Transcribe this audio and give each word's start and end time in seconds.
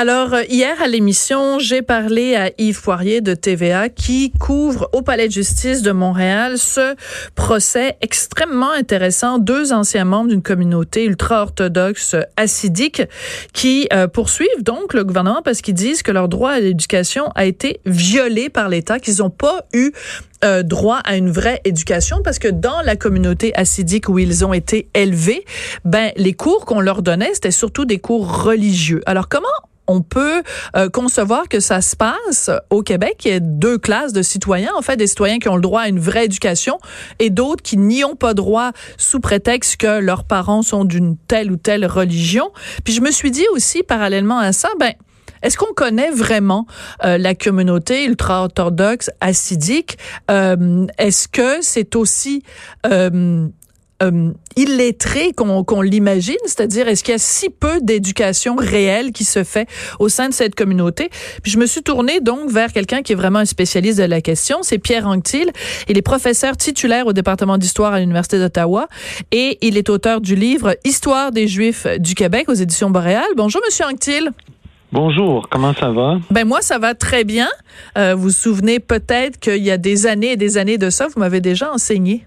Alors, 0.00 0.32
euh, 0.32 0.44
hier 0.48 0.80
à 0.80 0.86
l'émission, 0.86 1.58
j'ai 1.58 1.82
parlé 1.82 2.36
à 2.36 2.52
Yves 2.56 2.82
Poirier 2.82 3.20
de 3.20 3.34
TVA 3.34 3.88
qui 3.88 4.30
couvre 4.30 4.88
au 4.92 5.02
Palais 5.02 5.26
de 5.26 5.32
justice 5.32 5.82
de 5.82 5.90
Montréal 5.90 6.56
ce 6.56 6.94
procès 7.34 7.96
extrêmement 8.00 8.70
intéressant. 8.70 9.40
Deux 9.40 9.72
anciens 9.72 10.04
membres 10.04 10.28
d'une 10.28 10.40
communauté 10.40 11.04
ultra-orthodoxe 11.04 12.14
assidique 12.36 13.02
qui 13.52 13.88
euh, 13.92 14.06
poursuivent 14.06 14.62
donc 14.62 14.94
le 14.94 15.02
gouvernement 15.02 15.42
parce 15.42 15.62
qu'ils 15.62 15.74
disent 15.74 16.04
que 16.04 16.12
leur 16.12 16.28
droit 16.28 16.52
à 16.52 16.60
l'éducation 16.60 17.32
a 17.34 17.44
été 17.44 17.80
violé 17.84 18.50
par 18.50 18.68
l'État, 18.68 19.00
qu'ils 19.00 19.18
n'ont 19.18 19.30
pas 19.30 19.64
eu 19.72 19.90
euh, 20.44 20.62
droit 20.62 20.98
à 21.04 21.16
une 21.16 21.30
vraie 21.30 21.60
éducation 21.64 22.22
parce 22.22 22.38
que 22.38 22.48
dans 22.48 22.80
la 22.82 22.96
communauté 22.96 23.54
assidique 23.56 24.08
où 24.08 24.18
ils 24.18 24.44
ont 24.44 24.52
été 24.52 24.88
élevés, 24.94 25.44
ben 25.84 26.12
les 26.16 26.32
cours 26.32 26.64
qu'on 26.64 26.80
leur 26.80 27.02
donnait, 27.02 27.34
c'était 27.34 27.50
surtout 27.50 27.84
des 27.84 27.98
cours 27.98 28.44
religieux. 28.44 29.00
Alors 29.06 29.28
comment 29.28 29.48
on 29.88 30.02
peut 30.02 30.42
euh, 30.76 30.88
concevoir 30.88 31.48
que 31.48 31.60
ça 31.60 31.80
se 31.80 31.96
passe 31.96 32.50
au 32.70 32.82
Québec? 32.82 33.22
Il 33.24 33.32
y 33.32 33.34
a 33.34 33.40
deux 33.40 33.78
classes 33.78 34.12
de 34.12 34.22
citoyens, 34.22 34.72
en 34.76 34.82
fait, 34.82 34.96
des 34.96 35.06
citoyens 35.06 35.38
qui 35.38 35.48
ont 35.48 35.56
le 35.56 35.62
droit 35.62 35.80
à 35.82 35.88
une 35.88 35.98
vraie 35.98 36.26
éducation 36.26 36.78
et 37.18 37.30
d'autres 37.30 37.62
qui 37.62 37.78
n'y 37.78 38.04
ont 38.04 38.14
pas 38.14 38.34
droit 38.34 38.72
sous 38.96 39.18
prétexte 39.18 39.78
que 39.78 39.98
leurs 39.98 40.24
parents 40.24 40.62
sont 40.62 40.84
d'une 40.84 41.16
telle 41.16 41.50
ou 41.50 41.56
telle 41.56 41.86
religion. 41.86 42.52
Puis 42.84 42.92
je 42.92 43.00
me 43.00 43.10
suis 43.10 43.30
dit 43.30 43.46
aussi, 43.52 43.82
parallèlement 43.82 44.38
à 44.38 44.52
ça, 44.52 44.68
ben, 44.78 44.92
est-ce 45.42 45.56
qu'on 45.56 45.72
connaît 45.74 46.10
vraiment 46.10 46.66
euh, 47.04 47.18
la 47.18 47.34
communauté 47.34 48.04
ultra-orthodoxe 48.04 49.10
assidique? 49.20 49.98
Euh, 50.30 50.86
Est-ce 50.98 51.28
que 51.28 51.62
c'est 51.62 51.96
aussi 51.96 52.42
euh, 52.86 53.48
illettré 54.56 55.32
qu'on 55.32 55.82
l'imagine, 55.82 56.36
c'est-à-dire 56.46 56.88
est-ce 56.88 57.02
qu'il 57.02 57.12
y 57.12 57.14
a 57.16 57.18
si 57.18 57.50
peu 57.50 57.80
d'éducation 57.80 58.56
réelle 58.56 59.12
qui 59.12 59.24
se 59.24 59.42
fait 59.44 59.68
au 59.98 60.08
sein 60.08 60.28
de 60.28 60.34
cette 60.34 60.54
communauté? 60.54 61.10
Puis 61.42 61.50
je 61.52 61.58
me 61.58 61.66
suis 61.66 61.82
tournée 61.82 62.20
donc 62.20 62.50
vers 62.50 62.72
quelqu'un 62.72 63.02
qui 63.02 63.12
est 63.12 63.16
vraiment 63.16 63.40
un 63.40 63.44
spécialiste 63.44 63.98
de 63.98 64.04
la 64.04 64.20
question, 64.20 64.62
c'est 64.62 64.78
Pierre 64.78 65.06
Anctil. 65.06 65.50
Il 65.88 65.98
est 65.98 66.02
professeur 66.02 66.56
titulaire 66.56 67.06
au 67.06 67.12
département 67.12 67.58
d'histoire 67.58 67.92
à 67.92 68.00
l'Université 68.00 68.38
d'Ottawa 68.38 68.88
et 69.32 69.58
il 69.62 69.76
est 69.76 69.88
auteur 69.88 70.20
du 70.20 70.36
livre 70.36 70.76
Histoire 70.84 71.32
des 71.32 71.48
Juifs 71.48 71.86
du 71.98 72.14
Québec 72.14 72.48
aux 72.48 72.54
éditions 72.54 72.90
Boréal. 72.90 73.26
Bonjour 73.36 73.60
Monsieur 73.66 73.86
Anctil. 73.86 74.30
Bonjour, 74.90 75.48
comment 75.50 75.74
ça 75.74 75.90
va? 75.90 76.18
Ben 76.30 76.46
moi, 76.46 76.62
ça 76.62 76.78
va 76.78 76.94
très 76.94 77.24
bien. 77.24 77.48
Euh, 77.96 78.14
vous 78.14 78.22
vous 78.24 78.30
souvenez 78.30 78.80
peut-être 78.80 79.38
qu'il 79.38 79.62
y 79.62 79.70
a 79.70 79.76
des 79.76 80.06
années 80.06 80.32
et 80.32 80.36
des 80.36 80.56
années 80.56 80.78
de 80.78 80.90
ça, 80.90 81.08
vous 81.08 81.20
m'avez 81.20 81.40
déjà 81.40 81.72
enseigné. 81.72 82.24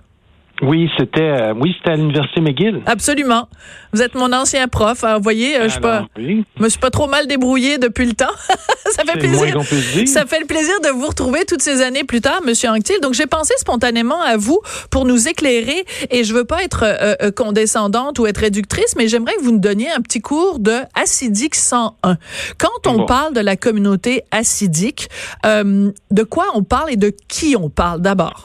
Oui, 0.62 0.90
c'était 0.98 1.22
euh, 1.22 1.54
oui, 1.56 1.74
c'était 1.78 1.92
à 1.92 1.96
l'université 1.96 2.40
McGill. 2.40 2.82
Absolument. 2.86 3.48
Vous 3.94 4.02
êtes 4.02 4.14
mon 4.14 4.32
ancien 4.32 4.68
prof. 4.68 5.04
Alors, 5.04 5.18
vous 5.18 5.24
voyez, 5.24 5.58
euh, 5.58 5.70
je 5.70 5.80
pas, 5.80 6.06
me 6.18 6.70
suis 6.70 6.80
pas 6.80 6.92
trop 6.92 7.08
mal 7.08 7.26
débrouillé 7.28 7.80
depuis 7.80 8.06
le 8.06 8.14
temps. 8.14 8.34
ça 8.86 9.04
fait 9.04 9.20
plaisir. 9.20 9.60
Ça 10.06 10.26
fait 10.26 10.40
le 10.40 10.46
plaisir 10.46 10.80
de 10.84 10.90
vous 10.90 11.08
retrouver 11.08 11.46
toutes 11.46 11.62
ces 11.64 11.82
années 11.82 12.04
plus 12.04 12.22
tard, 12.22 12.42
Monsieur 12.46 12.70
Anctil. 12.70 13.00
Donc, 13.02 13.14
j'ai 13.14 13.26
pensé 13.26 13.54
spontanément 13.58 14.22
à 14.22 14.38
vous 14.38 14.60
pour 14.92 15.06
nous 15.06 15.28
éclairer. 15.28 15.84
Et 16.12 16.24
je 16.24 16.34
veux 16.34 16.46
pas 16.46 16.64
être 16.64 16.84
euh, 16.84 17.32
condescendante 17.32 18.20
ou 18.20 18.28
être 18.28 18.38
réductrice, 18.38 18.96
mais 18.96 19.08
j'aimerais 19.08 19.34
que 19.34 19.42
vous 19.42 19.52
nous 19.52 19.60
donniez 19.60 19.90
un 19.90 20.02
petit 20.02 20.22
cours 20.22 20.60
de 20.60 20.78
acidique 20.94 21.56
101. 21.56 22.18
Quand 22.60 22.88
on 22.88 23.06
parle 23.06 23.34
de 23.34 23.42
la 23.42 23.56
communauté 23.56 24.24
acidique, 24.32 25.10
de 25.44 26.24
quoi 26.24 26.46
on 26.54 26.64
parle 26.64 26.92
et 26.92 26.98
de 26.98 27.12
qui 27.28 27.56
on 27.58 27.70
parle 27.70 28.02
d'abord? 28.02 28.44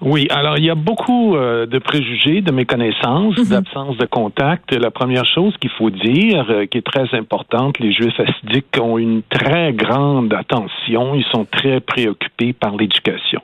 Oui, 0.00 0.26
alors 0.30 0.58
il 0.58 0.64
y 0.64 0.70
a 0.70 0.74
beaucoup 0.74 1.36
euh, 1.36 1.66
de 1.66 1.78
préjugés, 1.78 2.40
de 2.40 2.52
méconnaissances, 2.52 3.38
mhm. 3.38 3.48
d'absence 3.48 3.96
de 3.96 4.06
contact. 4.06 4.72
La 4.72 4.90
première 4.90 5.24
chose 5.24 5.54
qu'il 5.58 5.70
faut 5.70 5.90
dire, 5.90 6.46
euh, 6.50 6.66
qui 6.66 6.78
est 6.78 6.86
très 6.86 7.14
importante, 7.14 7.78
les 7.78 7.92
Juifs 7.92 8.18
assidiques 8.18 8.76
ont 8.80 8.98
une 8.98 9.22
très 9.22 9.72
grande 9.72 10.34
attention, 10.34 11.14
ils 11.14 11.24
sont 11.32 11.46
très 11.46 11.80
préoccupés 11.80 12.52
par 12.52 12.76
l'éducation. 12.76 13.40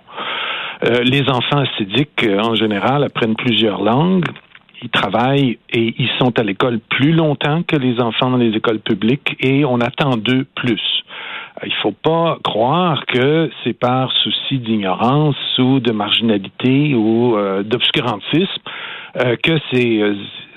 Euh, 0.85 1.03
les 1.03 1.29
enfants 1.29 1.59
assidiques, 1.61 2.27
en 2.43 2.55
général, 2.55 3.05
apprennent 3.05 3.37
plusieurs 3.37 3.83
langues 3.83 4.27
ils 4.83 4.89
travaillent 4.89 5.59
et 5.71 5.95
ils 5.99 6.09
sont 6.19 6.39
à 6.39 6.43
l'école 6.43 6.79
plus 6.79 7.13
longtemps 7.13 7.63
que 7.63 7.77
les 7.77 8.01
enfants 8.01 8.31
dans 8.31 8.37
les 8.37 8.57
écoles 8.57 8.81
publiques 8.81 9.37
et 9.41 9.65
on 9.65 9.81
attend 9.81 10.17
d'eux 10.17 10.47
plus. 10.55 10.81
Euh, 11.59 11.67
il 11.67 11.75
faut 11.83 11.93
pas 11.93 12.39
croire 12.43 13.05
que 13.07 13.51
c'est 13.63 13.73
par 13.73 14.13
souci 14.13 14.59
d'ignorance 14.59 15.37
ou 15.59 15.81
de 15.81 15.93
marginalité 15.93 16.95
ou 16.95 17.37
euh, 17.37 17.63
d'obscurantisme 17.63 18.63
euh, 19.17 19.37
que 19.43 19.59
ces 19.73 20.03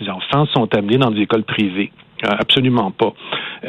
enfants 0.07 0.45
sont 0.53 0.73
amenés 0.75 0.97
dans 0.97 1.11
des 1.11 1.21
écoles 1.21 1.43
privées. 1.43 1.91
Absolument 2.23 2.91
pas. 2.91 3.13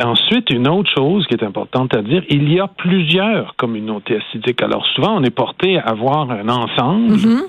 Ensuite, 0.00 0.50
une 0.50 0.68
autre 0.68 0.90
chose 0.96 1.26
qui 1.26 1.34
est 1.34 1.42
importante 1.42 1.94
à 1.96 2.02
dire, 2.02 2.22
il 2.28 2.52
y 2.52 2.60
a 2.60 2.68
plusieurs 2.68 3.56
communautés 3.56 4.18
assidiques. 4.18 4.62
Alors 4.62 4.86
souvent, 4.94 5.16
on 5.16 5.24
est 5.24 5.34
porté 5.34 5.78
à 5.78 5.86
avoir 5.86 6.30
un 6.30 6.48
ensemble. 6.48 7.14
Mm-hmm. 7.14 7.42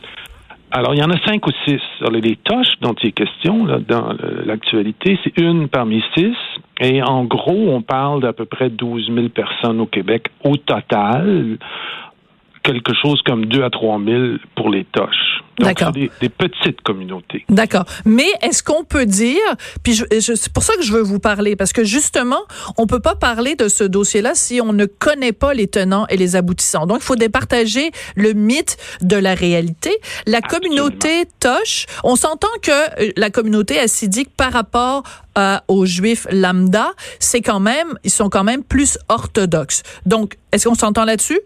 Alors, 0.78 0.94
il 0.94 1.00
y 1.00 1.03
en 1.03 1.09
a 1.09 1.18
cinq 1.25 1.47
ou 1.47 1.52
six. 1.66 1.80
les 2.12 2.36
tâches 2.36 2.74
dont 2.81 2.94
il 3.02 3.08
est 3.08 3.12
question 3.13 3.66
là, 3.66 3.80
dans 3.80 4.09
l'actualité, 4.46 5.18
c'est 5.24 5.40
une 5.41 5.69
parmi 5.69 6.03
six. 6.18 6.36
Et 6.81 7.02
en 7.02 7.24
gros, 7.24 7.69
on 7.69 7.81
parle 7.81 8.22
d'à 8.22 8.34
peu 8.34 8.44
près 8.44 8.69
12 8.69 9.09
000 9.09 9.30
personnes 9.30 9.80
au 9.80 9.85
Québec 9.85 10.28
au 10.44 10.58
total 10.58 11.58
quelque 12.66 12.94
chose 13.00 13.22
comme 13.26 13.46
2 13.46 13.64
à 13.64 13.70
3 13.70 14.00
000 14.03 14.24
pour 14.56 14.70
les 14.70 14.86
toches. 14.86 15.42
Donc, 15.59 15.94
des, 15.94 16.12
des, 16.20 16.28
petites 16.28 16.81
communautés. 16.81 17.46
D'accord. 17.48 17.86
Mais 18.03 18.28
est-ce 18.42 18.62
qu'on 18.62 18.84
peut 18.84 19.06
dire, 19.06 19.40
puis 19.84 19.94
je, 19.94 20.03
c'est 20.36 20.52
pour 20.52 20.64
ça 20.64 20.76
que 20.76 20.84
je 20.84 20.92
veux 20.92 21.02
vous 21.02 21.20
parler, 21.20 21.56
parce 21.56 21.72
que 21.72 21.86
justement, 21.86 22.42
on 22.78 22.88
peut 22.88 23.00
pas 23.00 23.16
parler 23.16 23.56
de 23.56 23.70
ce 23.70 23.86
dossier-là 23.86 24.31
si 24.34 24.59
on 24.59 24.74
ne 24.74 24.86
connaît 24.86 25.31
pas 25.31 25.53
les 25.53 25.68
tenants 25.68 26.08
et 26.08 26.18
les 26.18 26.36
aboutissants. 26.36 26.88
Donc, 26.88 26.98
il 27.00 27.06
faut 27.06 27.16
départager 27.16 27.92
le 28.18 28.34
mythe 28.34 28.76
de 29.02 29.16
la 29.16 29.34
réalité. 29.34 29.92
La 30.28 30.42
communauté 30.42 31.26
Toche, 31.40 31.86
on 32.03 32.18
s'entend 32.18 32.50
que 32.62 32.72
euh, 32.72 33.12
la 33.16 33.30
communauté 33.30 33.80
assidique 33.80 34.32
par 34.36 34.52
rapport 34.52 35.03
euh, 35.38 35.58
aux 35.70 35.86
juifs 35.86 36.28
lambda, 36.32 36.92
c'est 37.20 37.42
quand 37.42 37.62
même, 37.62 37.97
ils 38.03 38.12
sont 38.12 38.30
quand 38.30 38.44
même 38.44 38.64
plus 38.64 38.97
orthodoxes. 39.08 39.84
Donc, 40.06 40.36
est-ce 40.52 40.68
qu'on 40.68 40.76
s'entend 40.76 41.06
là-dessus? 41.06 41.40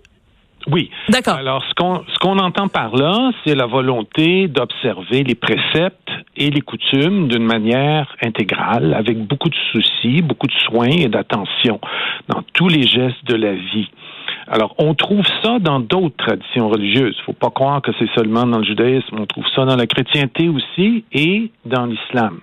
Oui. 0.68 0.90
D'accord. 1.10 1.36
Alors, 1.36 1.64
ce 1.68 1.74
qu'on 1.74 2.04
ce 2.08 2.20
qu'on 2.20 2.38
entend 2.38 2.68
par 2.68 2.96
là, 2.96 3.32
c'est 3.44 3.56
la 3.56 3.66
volonté 3.66 4.48
d'observer 4.48 5.24
les 5.24 5.36
préceptes 5.36 6.12
et 6.36 6.50
les 6.50 6.62
coutumes 6.62 7.28
d'une 7.28 7.46
manière 7.46 8.16
intégrale, 8.22 8.94
avec 8.94 9.18
beaucoup 9.26 9.50
de 9.50 9.56
soucis, 9.72 10.22
beaucoup 10.22 10.48
de 10.48 10.60
soins 10.66 10.90
et 10.90 11.08
d'attention 11.08 11.80
dans 12.28 12.44
tous 12.54 12.68
les 12.68 12.84
gestes 12.84 13.26
de 13.26 13.36
la 13.36 13.54
vie. 13.54 13.90
Alors, 14.52 14.74
on 14.80 14.96
trouve 14.96 15.26
ça 15.44 15.60
dans 15.60 15.80
d'autres 15.80 16.18
traditions 16.18 16.70
religieuses. 16.70 17.16
Il 17.20 17.24
faut 17.24 17.34
pas 17.34 17.52
croire 17.52 17.82
que 17.84 17.92
c'est 18.00 18.10
seulement 18.16 18.48
dans 18.48 18.58
le 18.58 18.64
judaïsme. 18.64 19.18
On 19.20 19.26
trouve 19.28 19.46
ça 19.56 19.64
dans 19.66 19.76
la 19.76 19.86
chrétienté 19.86 20.50
aussi 20.50 21.04
et 21.12 21.52
dans 21.66 21.86
l'islam. 21.86 22.40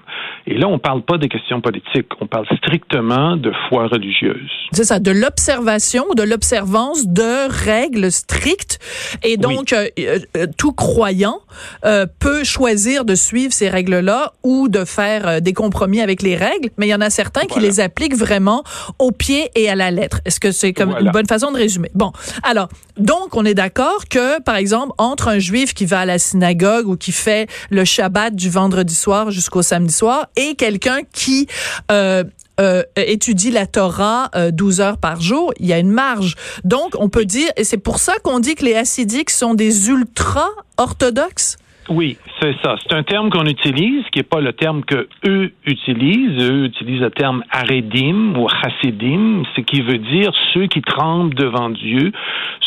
Et 0.49 0.57
là, 0.57 0.69
on 0.69 0.79
parle 0.79 1.03
pas 1.03 1.19
des 1.19 1.29
questions 1.29 1.61
politiques. 1.61 2.09
On 2.21 2.29
parle 2.29 2.47
strictement 2.59 3.37
de 3.37 3.51
foi 3.69 3.89
religieuse. 3.89 4.51
C'est 4.71 4.85
ça, 4.85 5.01
de 5.01 5.11
l'observation, 5.11 6.05
de 6.17 6.23
l'observance 6.23 7.09
de 7.09 7.49
règles 7.51 8.13
strictes. 8.13 8.79
Et 9.25 9.37
donc, 9.39 9.73
euh, 9.73 9.89
euh, 9.99 10.47
tout 10.57 10.73
croyant 10.73 11.41
euh, 11.85 12.07
peut 12.21 12.45
choisir 12.45 13.05
de 13.05 13.17
suivre 13.17 13.53
ces 13.53 13.69
règles-là 13.69 14.35
ou 14.45 14.69
de 14.69 14.85
faire 14.85 15.43
des 15.43 15.53
compromis 15.53 16.01
avec 16.01 16.23
les 16.23 16.37
règles. 16.37 16.71
Mais 16.79 16.87
il 16.87 16.91
y 16.91 16.95
en 16.95 17.01
a 17.01 17.11
certains 17.11 17.47
qui 17.47 17.59
les 17.59 17.81
appliquent 17.81 18.17
vraiment 18.17 18.63
au 19.01 19.11
pied 19.11 19.51
et 19.57 19.69
à 19.69 19.75
la 19.75 19.91
lettre. 19.91 20.21
Est-ce 20.27 20.39
que 20.39 20.53
c'est 20.53 20.73
comme 20.73 20.95
une 21.01 21.11
bonne 21.11 21.27
façon 21.27 21.51
de 21.51 21.57
résumer? 21.57 21.91
Bon, 21.95 22.13
alors, 22.45 22.69
donc, 22.97 23.37
on 23.37 23.45
est 23.45 23.55
d'accord 23.55 24.05
que, 24.09 24.41
par 24.41 24.57
exemple, 24.57 24.93
entre 24.99 25.29
un 25.29 25.39
juif 25.41 25.75
qui 25.75 25.87
va 25.87 26.01
à 26.01 26.05
la 26.05 26.19
synagogue 26.19 26.87
ou 26.87 26.97
qui 26.97 27.11
fait 27.11 27.49
le 27.71 27.85
Shabbat 27.85 28.35
du 28.35 28.49
vendredi 28.49 28.95
soir 28.95 29.31
jusqu'au 29.33 29.63
samedi 29.63 29.93
soir 29.93 30.29
et 30.37 30.55
quelqu'un 30.55 31.01
qui 31.13 31.47
euh, 31.91 32.25
euh, 32.59 32.83
étudie 32.97 33.51
la 33.51 33.67
Torah 33.67 34.31
12 34.53 34.81
euh, 34.81 34.85
heures 34.85 34.99
par 34.99 35.21
jour, 35.21 35.53
il 35.61 35.67
y 35.67 35.73
a 35.73 35.79
une 35.79 35.91
marge. 35.91 36.35
Donc, 36.65 36.95
on 36.99 37.09
peut 37.09 37.25
dire, 37.25 37.49
et 37.57 37.65
c'est 37.65 37.83
pour 37.83 37.99
ça 37.99 38.15
qu'on 38.23 38.41
dit 38.41 38.55
que 38.55 38.65
les 38.65 38.75
hassidiques 38.75 39.31
sont 39.31 39.55
des 39.55 39.91
ultra-orthodoxes? 39.91 41.59
Oui, 41.89 42.17
c'est 42.41 42.55
ça. 42.65 42.75
C'est 42.83 42.95
un 42.95 43.05
terme 43.05 43.31
qu'on 43.31 43.45
utilise, 43.45 44.05
qui 44.11 44.19
n'est 44.19 44.25
pas 44.25 44.41
le 44.41 44.53
terme 44.53 44.83
que 44.85 45.09
eux 45.27 45.53
utilisent. 45.67 46.43
Eux 46.43 46.65
utilisent 46.65 47.01
le 47.01 47.11
terme 47.11 47.45
aredim 47.51 48.35
ou 48.37 48.49
chassidim, 48.49 49.45
ce 49.55 49.61
qui 49.61 49.83
veut 49.83 49.99
dire 49.99 50.33
ceux 50.53 50.67
qui 50.67 50.83
tremblent 50.83 51.35
devant 51.35 51.71
Dieu, 51.71 52.11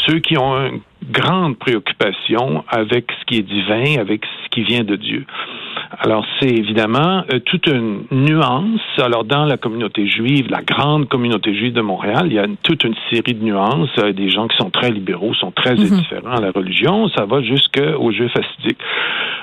ceux 0.08 0.20
qui 0.20 0.38
ont 0.38 0.56
une 0.68 0.82
grande 1.12 1.58
préoccupation 1.58 2.64
avec 2.68 3.06
ce 3.20 3.26
qui 3.26 3.38
est 3.38 3.44
divin, 3.44 4.00
avec 4.00 4.26
ce 4.44 4.50
qui 4.50 4.64
vient 4.64 4.84
de 4.84 4.96
Dieu. 4.96 5.26
Alors, 5.98 6.26
c'est 6.40 6.50
évidemment 6.50 7.24
euh, 7.34 7.40
toute 7.40 7.68
une 7.68 8.04
nuance. 8.12 8.80
Alors, 9.00 9.24
dans 9.24 9.46
la 9.46 9.58
communauté 9.58 10.08
juive, 10.08 10.48
la 10.50 10.62
grande 10.62 11.10
communauté 11.10 11.54
juive 11.56 11.74
de 11.74 11.82
Montréal, 11.82 12.28
il 12.28 12.34
y 12.34 12.40
a 12.40 12.46
toute 12.62 12.84
une 12.84 12.94
série 13.10 13.34
de 13.34 13.44
nuances. 13.44 13.90
Euh, 13.98 14.14
des 14.14 14.30
gens 14.30 14.48
qui 14.48 14.56
sont 14.58 14.70
très 14.70 14.92
libéraux, 14.92 15.34
sont 15.34 15.52
très 15.52 15.76
mhm. 15.76 15.92
indifférents 15.92 16.36
à 16.38 16.42
la 16.42 16.52
religion. 16.52 17.10
Ça 17.10 17.26
va 17.26 17.42
jusqu'aux 17.42 18.12
juifs 18.12 18.36
assidiques. 18.36 18.80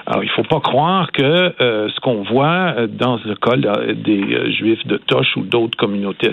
Alors, 0.06 0.22
il 0.22 0.30
faut 0.30 0.44
pas 0.44 0.60
croire 0.60 1.10
que 1.10 1.52
euh, 1.60 1.88
ce 1.88 2.00
qu'on 2.00 2.22
voit 2.22 2.86
dans 2.86 3.18
le 3.24 3.34
cas 3.34 3.56
des 3.56 4.52
juifs 4.52 4.86
de 4.86 4.98
Toche 4.98 5.36
ou 5.36 5.42
d'autres 5.42 5.76
communautés 5.76 6.30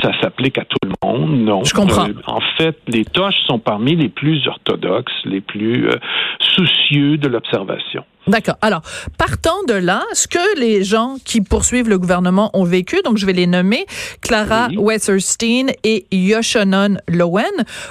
ça 0.00 0.10
s'applique 0.20 0.58
à 0.58 0.64
tout 0.64 0.78
le 0.82 0.92
monde. 1.02 1.44
Non. 1.44 1.64
Je 1.64 1.74
comprends. 1.74 2.08
en 2.26 2.40
fait, 2.56 2.78
les 2.86 3.04
Toches 3.04 3.42
sont 3.46 3.58
parmi 3.58 3.96
les 3.96 4.08
plus 4.08 4.46
orthodoxes, 4.46 5.12
les 5.24 5.40
plus 5.40 5.88
soucieux 6.40 7.18
de 7.18 7.28
l'observation. 7.28 8.04
D'accord. 8.28 8.56
Alors, 8.60 8.82
partant 9.18 9.64
de 9.66 9.74
là, 9.74 10.02
ce 10.12 10.28
que 10.28 10.58
les 10.58 10.84
gens 10.84 11.16
qui 11.24 11.40
poursuivent 11.40 11.88
le 11.88 11.98
gouvernement 11.98 12.50
ont 12.54 12.64
vécu, 12.64 13.00
donc 13.04 13.18
je 13.18 13.26
vais 13.26 13.32
les 13.32 13.48
nommer, 13.48 13.84
Clara 14.20 14.68
Wetherstein 14.76 15.72
et 15.82 16.06
Yoshanon 16.12 16.98
Lowen, 17.08 17.44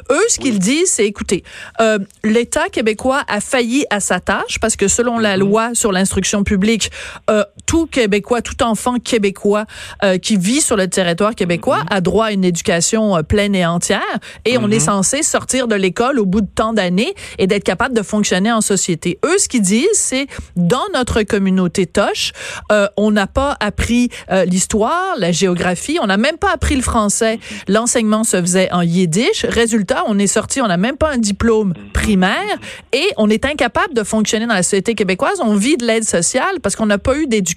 eux, 0.09 0.25
ce 0.29 0.39
qu'ils 0.39 0.59
disent, 0.59 0.91
c'est, 0.91 1.05
écoutez, 1.05 1.43
euh, 1.81 1.99
l'État 2.23 2.69
québécois 2.69 3.23
a 3.27 3.41
failli 3.41 3.85
à 3.89 3.99
sa 3.99 4.21
tâche 4.21 4.59
parce 4.61 4.77
que 4.77 4.87
selon 4.87 5.19
la 5.19 5.35
mhm. 5.35 5.41
loi 5.41 5.69
sur 5.73 5.91
l'instruction 5.91 6.43
publique, 6.43 6.91
euh, 7.29 7.43
tout 7.65 7.85
Québécois, 7.85 8.41
tout 8.41 8.63
enfant 8.63 8.97
québécois 8.99 9.65
euh, 10.03 10.17
qui 10.17 10.37
vit 10.37 10.61
sur 10.61 10.75
le 10.75 10.87
territoire 10.87 11.35
québécois 11.35 11.79
mhm. 11.79 11.87
a 11.89 12.01
droit 12.01 12.25
à 12.27 12.31
une 12.31 12.43
éducation 12.43 13.17
euh, 13.17 13.23
pleine 13.23 13.55
et 13.55 13.65
entière 13.65 14.01
et 14.45 14.57
on 14.57 14.69
est 14.69 14.75
mhm. 14.75 14.79
censé 14.79 15.23
sortir 15.23 15.67
de 15.67 15.75
l'école 15.75 16.19
au 16.19 16.25
bout 16.25 16.41
de 16.41 16.49
tant 16.53 16.73
d'années 16.73 17.13
et 17.37 17.47
d'être 17.47 17.63
capable 17.63 17.95
de 17.95 18.01
fonctionner 18.01 18.51
en 18.51 18.61
société. 18.61 19.19
Eux, 19.25 19.37
ce 19.37 19.47
qu'ils 19.47 19.61
disent, 19.61 19.87
c'est 19.93 20.27
dans 20.55 20.83
notre 20.93 21.23
communauté 21.23 21.85
Toche, 21.85 22.31
euh, 22.71 22.87
on 22.97 23.11
n'a 23.11 23.27
pas 23.27 23.57
appris 23.59 24.09
euh, 24.31 24.45
l'histoire, 24.45 25.15
la 25.17 25.31
géographie, 25.31 25.97
on 26.01 26.07
n'a 26.07 26.17
même 26.17 26.37
pas 26.37 26.51
appris 26.51 26.75
le 26.75 26.81
français. 26.81 27.39
L'enseignement 27.67 28.23
se 28.23 28.39
faisait 28.41 28.71
en 28.71 28.81
yiddish. 28.81 29.45
Résultat, 29.47 30.03
on 30.07 30.19
est 30.19 30.27
sorti, 30.27 30.61
on 30.61 30.67
n'a 30.67 30.77
même 30.77 30.97
pas 30.97 31.11
un 31.11 31.17
diplôme 31.17 31.73
primaire 31.93 32.57
et 32.93 33.07
on 33.17 33.29
est 33.29 33.45
incapable 33.45 33.93
de 33.93 34.03
fonctionner 34.03 34.45
dans 34.47 34.53
la 34.53 34.63
société 34.63 34.95
québécoise. 34.95 35.39
On 35.43 35.55
vit 35.55 35.77
de 35.77 35.85
l'aide 35.85 36.03
sociale 36.03 36.59
parce 36.61 36.75
qu'on 36.75 36.85
n'a 36.85 36.97
pas 36.97 37.17
eu 37.17 37.27
d'éducation. 37.27 37.50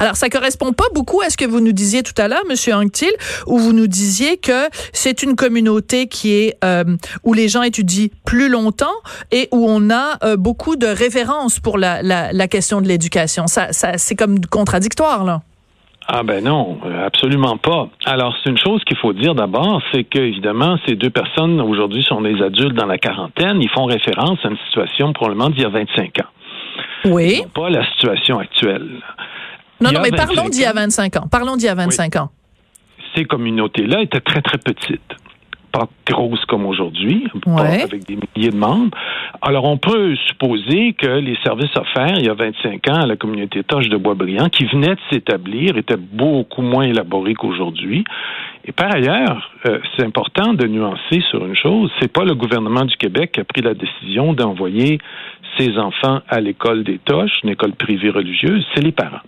Alors, 0.00 0.16
ça 0.16 0.28
correspond 0.28 0.72
pas 0.72 0.84
beaucoup 0.94 1.20
à 1.22 1.30
ce 1.30 1.36
que 1.36 1.44
vous 1.44 1.60
nous 1.60 1.72
disiez 1.72 2.02
tout 2.02 2.20
à 2.20 2.28
l'heure, 2.28 2.44
Monsieur 2.48 2.74
Anctil, 2.74 3.12
où 3.46 3.58
vous 3.58 3.72
nous 3.72 3.86
disiez 3.86 4.36
que 4.36 4.68
c'est 4.92 5.22
une 5.22 5.36
communauté 5.36 6.06
qui 6.06 6.32
est 6.32 6.56
euh, 6.64 6.84
où 7.24 7.32
les 7.32 7.48
gens 7.48 7.62
étudient 7.62 8.08
plus 8.24 8.48
longtemps 8.48 8.86
et 9.30 9.48
où 9.52 9.66
on 9.68 9.90
a 9.90 10.18
euh, 10.24 10.36
beaucoup 10.36 10.76
de 10.76 10.86
références 10.86 11.60
pour 11.60 11.78
la, 11.78 12.02
la, 12.02 12.48
question 12.48 12.80
de 12.80 12.88
l'éducation. 12.88 13.46
Ça, 13.46 13.68
c'est 13.72 14.14
comme 14.14 14.44
contradictoire, 14.46 15.24
là. 15.24 15.42
Ah 16.08 16.22
ben 16.22 16.44
non, 16.44 16.78
absolument 17.04 17.56
pas. 17.56 17.88
Alors 18.04 18.32
c'est 18.38 18.50
une 18.50 18.58
chose 18.58 18.80
qu'il 18.84 18.96
faut 18.96 19.12
dire 19.12 19.34
d'abord, 19.34 19.82
c'est 19.92 20.04
que 20.04 20.20
évidemment 20.20 20.78
ces 20.86 20.94
deux 20.94 21.10
personnes 21.10 21.60
aujourd'hui 21.60 22.04
sont 22.04 22.20
des 22.20 22.40
adultes 22.40 22.74
dans 22.74 22.86
la 22.86 22.96
quarantaine, 22.96 23.60
ils 23.60 23.68
font 23.70 23.86
référence 23.86 24.38
à 24.44 24.48
une 24.48 24.58
situation 24.68 25.12
probablement 25.12 25.50
d'il 25.50 25.62
y 25.62 25.64
a 25.64 25.68
25 25.68 26.20
ans. 26.20 26.28
Oui. 27.04 27.42
Pas 27.54 27.70
la 27.70 27.84
situation 27.92 28.38
actuelle. 28.38 29.00
Non, 29.80 29.92
non, 29.92 30.00
mais 30.02 30.10
parlons 30.10 30.48
d'il 30.48 30.62
y 30.62 30.64
a 30.64 30.72
25 30.72 31.16
ans. 31.16 31.28
Parlons 31.30 31.56
d'il 31.56 31.66
y 31.66 31.68
a 31.68 31.74
25 31.74 32.16
ans. 32.16 32.30
Ces 33.14 33.24
communautés-là 33.24 34.02
étaient 34.02 34.20
très, 34.20 34.42
très 34.42 34.58
petites 34.58 35.16
pas 35.76 35.88
grosse 36.10 36.44
comme 36.46 36.64
aujourd'hui, 36.66 37.26
avec 37.58 38.06
des 38.06 38.16
milliers 38.16 38.50
de 38.50 38.56
membres. 38.56 38.96
Alors, 39.42 39.64
on 39.64 39.76
peut 39.76 40.16
supposer 40.28 40.94
que 40.94 41.18
les 41.18 41.36
services 41.44 41.76
offerts 41.76 42.18
il 42.18 42.26
y 42.26 42.30
a 42.30 42.34
25 42.34 42.88
ans 42.88 43.00
à 43.02 43.06
la 43.06 43.16
communauté 43.16 43.62
Toche 43.62 43.88
de 43.88 43.96
Boisbriand, 43.96 44.48
qui 44.48 44.64
venait 44.66 44.94
de 44.94 45.00
s'établir, 45.10 45.76
étaient 45.76 45.96
beaucoup 45.96 46.62
moins 46.62 46.84
élaborés 46.84 47.34
qu'aujourd'hui. 47.34 48.04
Et 48.64 48.72
par 48.72 48.94
ailleurs, 48.94 49.52
euh, 49.66 49.78
c'est 49.96 50.04
important 50.04 50.54
de 50.54 50.66
nuancer 50.66 51.20
sur 51.30 51.44
une 51.44 51.54
chose, 51.54 51.90
c'est 52.00 52.12
pas 52.12 52.24
le 52.24 52.34
gouvernement 52.34 52.84
du 52.84 52.96
Québec 52.96 53.32
qui 53.32 53.40
a 53.40 53.44
pris 53.44 53.62
la 53.62 53.74
décision 53.74 54.32
d'envoyer 54.32 54.98
ses 55.58 55.78
enfants 55.78 56.20
à 56.28 56.40
l'école 56.40 56.84
des 56.84 56.98
Toches, 56.98 57.38
une 57.44 57.50
école 57.50 57.72
privée 57.72 58.10
religieuse, 58.10 58.66
c'est 58.74 58.82
les 58.82 58.92
parents. 58.92 59.20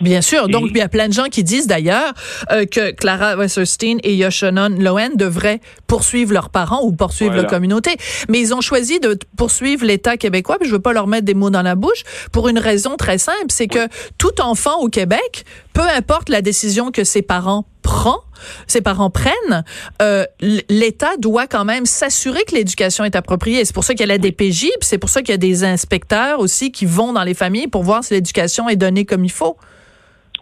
Bien 0.00 0.22
sûr. 0.22 0.48
Donc, 0.48 0.68
il 0.70 0.78
y 0.78 0.80
a 0.80 0.88
plein 0.88 1.08
de 1.08 1.12
gens 1.12 1.26
qui 1.26 1.44
disent 1.44 1.66
d'ailleurs 1.66 2.14
euh, 2.50 2.64
que 2.64 2.92
Clara 2.92 3.36
Westerstein 3.36 3.98
et 4.02 4.14
Yoshanon 4.14 4.70
Lowen 4.78 5.16
devraient 5.16 5.60
poursuivre 5.86 6.32
leurs 6.32 6.48
parents 6.48 6.82
ou 6.82 6.92
poursuivre 6.92 7.34
la 7.34 7.44
communauté. 7.44 7.96
Mais 8.28 8.40
ils 8.40 8.54
ont 8.54 8.60
choisi 8.60 9.00
de 9.00 9.18
poursuivre 9.36 9.84
l'État 9.84 10.16
québécois, 10.16 10.56
puis 10.58 10.68
je 10.68 10.74
veux 10.74 10.80
pas 10.80 10.92
leur 10.92 11.06
mettre 11.06 11.24
des 11.24 11.34
mots 11.34 11.50
dans 11.50 11.62
la 11.62 11.74
bouche, 11.74 12.02
pour 12.32 12.48
une 12.48 12.58
raison 12.58 12.96
très 12.96 13.18
simple, 13.18 13.46
c'est 13.48 13.66
que 13.66 13.88
tout 14.18 14.40
enfant 14.40 14.78
au 14.80 14.88
Québec, 14.88 15.44
peu 15.72 15.82
importe 15.82 16.28
la 16.28 16.42
décision 16.42 16.90
que 16.90 17.04
ses 17.04 17.22
parents 17.22 17.66
prend, 17.82 18.20
ses 18.66 18.80
parents 18.80 19.10
prennent, 19.10 19.64
euh, 20.00 20.24
l'État 20.68 21.16
doit 21.18 21.46
quand 21.46 21.64
même 21.64 21.86
s'assurer 21.86 22.44
que 22.44 22.54
l'éducation 22.54 23.04
est 23.04 23.16
appropriée. 23.16 23.64
C'est 23.64 23.74
pour 23.74 23.84
ça 23.84 23.94
qu'il 23.94 24.00
y 24.00 24.10
a 24.10 24.14
la 24.14 24.18
DPJ, 24.18 24.60
puis 24.60 24.70
c'est 24.82 24.98
pour 24.98 25.10
ça 25.10 25.20
qu'il 25.20 25.30
y 25.30 25.34
a 25.34 25.38
des 25.38 25.64
inspecteurs 25.64 26.40
aussi 26.40 26.72
qui 26.72 26.86
vont 26.86 27.12
dans 27.12 27.24
les 27.24 27.34
familles 27.34 27.68
pour 27.68 27.82
voir 27.82 28.04
si 28.04 28.14
l'éducation 28.14 28.68
est 28.68 28.76
donnée 28.76 29.04
comme 29.04 29.24
il 29.24 29.32
faut. 29.32 29.56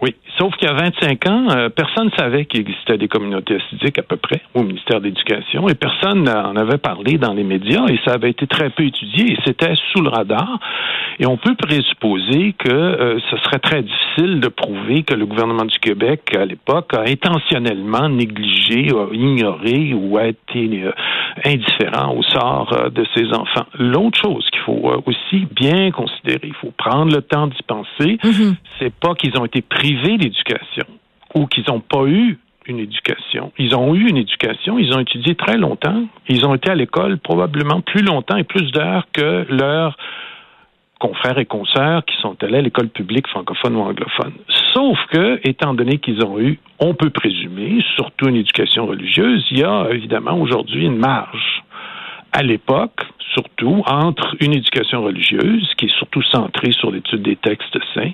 Oui, 0.00 0.14
sauf 0.38 0.54
qu'il 0.56 0.68
y 0.68 0.70
a 0.70 0.74
25 0.74 1.26
ans, 1.26 1.46
euh, 1.50 1.68
personne 1.70 2.06
ne 2.06 2.16
savait 2.16 2.44
qu'il 2.44 2.60
existait 2.60 2.98
des 2.98 3.08
communautés 3.08 3.56
assidiques 3.56 3.98
à 3.98 4.02
peu 4.02 4.16
près 4.16 4.40
au 4.54 4.62
ministère 4.62 5.00
de 5.00 5.06
l'Éducation 5.06 5.68
et 5.68 5.74
personne 5.74 6.22
n'en 6.22 6.54
avait 6.54 6.78
parlé 6.78 7.18
dans 7.18 7.32
les 7.32 7.42
médias 7.42 7.84
et 7.88 7.98
ça 8.04 8.12
avait 8.12 8.30
été 8.30 8.46
très 8.46 8.70
peu 8.70 8.84
étudié 8.84 9.32
et 9.32 9.36
c'était 9.44 9.74
sous 9.92 10.00
le 10.00 10.08
radar. 10.08 10.60
Et 11.18 11.26
on 11.26 11.36
peut 11.36 11.56
présupposer 11.56 12.54
que 12.56 12.70
euh, 12.70 13.18
ce 13.28 13.36
serait 13.38 13.58
très 13.58 13.82
difficile 13.82 14.38
de 14.38 14.46
prouver 14.46 15.02
que 15.02 15.14
le 15.14 15.26
gouvernement 15.26 15.64
du 15.64 15.78
Québec 15.80 16.30
à 16.36 16.44
l'époque 16.44 16.94
a 16.94 17.02
intentionnellement 17.08 18.08
négligé, 18.08 18.92
a 18.92 19.12
ignoré 19.12 19.94
ou 19.94 20.16
a 20.16 20.28
été 20.28 20.84
euh, 20.84 20.92
indifférent 21.44 22.14
au 22.14 22.22
sort 22.22 22.90
de 22.90 23.06
ses 23.14 23.26
enfants. 23.34 23.66
L'autre 23.78 24.18
chose 24.20 24.46
qu'il 24.50 24.60
faut 24.60 25.02
aussi 25.06 25.46
bien 25.50 25.90
considérer, 25.90 26.40
il 26.44 26.54
faut 26.54 26.72
prendre 26.76 27.14
le 27.14 27.22
temps 27.22 27.46
d'y 27.46 27.62
penser, 27.66 28.18
mm-hmm. 28.22 28.54
c'est 28.78 28.94
pas 28.94 29.14
qu'ils 29.14 29.36
ont 29.38 29.44
été 29.44 29.62
pris 29.62 29.96
d'éducation 30.18 30.86
ou 31.34 31.46
qu'ils 31.46 31.64
n'ont 31.68 31.80
pas 31.80 32.04
eu 32.06 32.38
une 32.66 32.78
éducation. 32.78 33.52
Ils 33.58 33.74
ont 33.74 33.94
eu 33.94 34.08
une 34.08 34.16
éducation, 34.16 34.78
ils 34.78 34.92
ont 34.92 35.00
étudié 35.00 35.34
très 35.34 35.56
longtemps, 35.56 36.04
ils 36.28 36.44
ont 36.44 36.54
été 36.54 36.70
à 36.70 36.74
l'école 36.74 37.18
probablement 37.18 37.80
plus 37.80 38.02
longtemps 38.02 38.36
et 38.36 38.44
plus 38.44 38.70
d'heures 38.72 39.06
que 39.12 39.46
leurs 39.48 39.96
confrères 40.98 41.38
et 41.38 41.46
consoeurs 41.46 42.04
qui 42.04 42.16
sont 42.20 42.36
allés 42.42 42.58
à 42.58 42.62
l'école 42.62 42.88
publique 42.88 43.28
francophone 43.28 43.76
ou 43.76 43.80
anglophone. 43.80 44.32
Sauf 44.74 44.98
que, 45.12 45.40
étant 45.44 45.74
donné 45.74 45.98
qu'ils 45.98 46.24
ont 46.24 46.38
eu, 46.40 46.58
on 46.80 46.94
peut 46.94 47.10
présumer, 47.10 47.82
surtout 47.96 48.28
une 48.28 48.36
éducation 48.36 48.86
religieuse, 48.86 49.46
il 49.50 49.60
y 49.60 49.64
a 49.64 49.88
évidemment 49.90 50.38
aujourd'hui 50.40 50.84
une 50.86 50.98
marge. 50.98 51.62
À 52.32 52.42
l'époque, 52.42 53.00
surtout 53.34 53.82
entre 53.86 54.36
une 54.40 54.54
éducation 54.54 55.02
religieuse, 55.02 55.68
qui 55.76 55.86
est 55.86 55.96
surtout 55.98 56.22
centrée 56.22 56.72
sur 56.72 56.90
l'étude 56.90 57.22
des 57.22 57.36
textes 57.36 57.76
saints, 57.94 58.12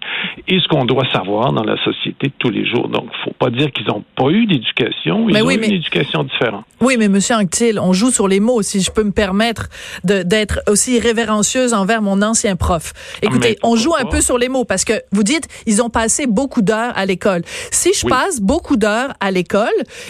et 0.48 0.60
ce 0.60 0.68
qu'on 0.68 0.84
doit 0.84 1.06
savoir 1.12 1.52
dans 1.52 1.62
la 1.62 1.76
société 1.84 2.28
de 2.28 2.32
tous 2.38 2.50
les 2.50 2.66
jours. 2.66 2.88
Donc, 2.88 3.04
il 3.04 3.18
ne 3.18 3.24
faut 3.24 3.36
pas 3.38 3.50
dire 3.50 3.70
qu'ils 3.72 3.86
n'ont 3.86 4.04
pas 4.16 4.28
eu 4.30 4.46
d'éducation, 4.46 5.28
ils 5.28 5.42
ont 5.42 5.50
eu 5.50 5.54
une 5.54 5.64
éducation 5.64 6.24
différente. 6.24 6.64
Oui, 6.80 6.96
mais 6.98 7.08
Monsieur 7.08 7.36
Anctil, 7.36 7.78
on 7.78 7.92
joue 7.92 8.10
sur 8.10 8.28
les 8.28 8.40
mots, 8.40 8.62
si 8.62 8.80
je 8.80 8.90
peux 8.90 9.04
me 9.04 9.12
permettre 9.12 9.68
d'être 10.04 10.60
aussi 10.68 10.98
révérencieuse 10.98 11.74
envers 11.74 12.02
mon 12.02 12.20
ancien 12.22 12.56
prof. 12.56 12.92
Écoutez, 13.22 13.56
on 13.62 13.76
joue 13.76 13.94
un 13.94 14.04
peu 14.06 14.20
sur 14.20 14.38
les 14.38 14.48
mots, 14.48 14.64
parce 14.64 14.84
que 14.84 14.94
vous 15.12 15.22
dites, 15.22 15.48
ils 15.66 15.82
ont 15.82 15.90
passé 15.90 16.26
beaucoup 16.26 16.62
d'heures 16.62 16.92
à 16.96 17.06
l'école. 17.06 17.42
Si 17.70 17.92
je 17.94 18.06
passe 18.06 18.40
beaucoup 18.40 18.76
d'heures 18.76 19.14
à 19.20 19.30
l'école, 19.30 19.68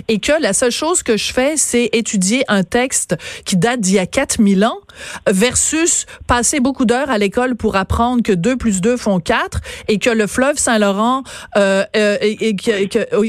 et 0.09 0.19
que 0.19 0.33
la 0.41 0.53
seule 0.53 0.73
chose 0.73 1.03
que 1.03 1.17
je 1.17 1.33
fais, 1.33 1.57
c'est 1.57 1.91
étudier 1.93 2.43
un 2.49 2.65
texte 2.65 3.17
qui 3.45 3.57
date 3.57 3.81
d'il 3.81 3.95
y 3.95 3.99
a 3.99 4.04
4000 4.07 4.65
ans, 4.65 4.79
versus 5.29 6.07
passer 6.27 6.61
beaucoup 6.61 6.85
d'heures 6.85 7.11
à 7.11 7.19
l'école 7.19 7.57
pour 7.57 7.77
apprendre 7.77 8.23
que 8.23 8.33
2 8.33 8.57
plus 8.57 8.81
2 8.81 8.97
font 8.97 9.21
4 9.21 9.61
et 9.89 9.99
que 9.99 10.11
le 10.11 10.27
fleuve 10.27 10.57
Saint-Laurent 10.57 11.23
euh, 11.57 11.85
euh, 11.97 12.17
et, 12.21 12.57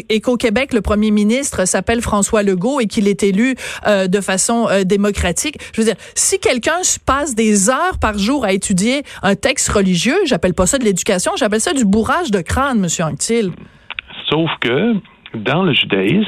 et, 0.10 0.22
qu'au 0.22 0.38
Québec, 0.38 0.74
le 0.74 0.82
premier 0.82 1.12
ministre 1.12 1.65
s'appelle 1.65 2.01
François 2.01 2.44
Legault 2.44 2.79
et 2.79 2.88
qu'il 2.88 3.08
est 3.08 3.24
élu 3.24 3.55
euh, 3.88 4.08
de 4.08 4.22
façon 4.22 4.67
démocratique. 4.86 5.58
Je 5.74 5.82
veux 5.82 5.86
dire, 5.86 5.96
si 6.15 6.39
quelqu'un 6.39 6.79
passe 7.05 7.36
des 7.36 7.70
heures 7.70 7.98
par 8.00 8.17
jour 8.17 8.46
à 8.46 8.51
étudier 8.51 9.03
un 9.24 9.36
texte 9.36 9.70
religieux, 9.70 10.17
j'appelle 10.25 10.53
pas 10.53 10.65
ça 10.65 10.77
de 10.77 10.84
l'éducation, 10.84 11.34
j'appelle 11.38 11.62
ça 11.62 11.74
du 11.74 11.86
bourrage 11.86 12.32
de 12.32 12.41
crâne, 12.41 12.79
Monsieur 12.79 13.05
Anctil. 13.05 13.51
Sauf 14.29 14.50
que 14.62 14.94
dans 15.36 15.63
le 15.63 15.74
judaïsme, 15.74 16.25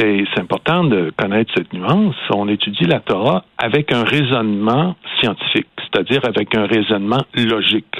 et 0.00 0.24
c'est 0.32 0.40
important 0.40 0.84
de 0.84 1.12
connaître 1.16 1.52
cette 1.56 1.72
nuance. 1.72 2.14
On 2.34 2.48
étudie 2.48 2.84
la 2.84 3.00
Torah 3.00 3.44
avec 3.58 3.92
un 3.92 4.04
raisonnement 4.04 4.96
scientifique. 5.20 5.66
c'est-à-dire 5.92 6.20
avec 6.24 6.54
un 6.54 6.66
raisonnement 6.66 7.22
logique. 7.36 7.94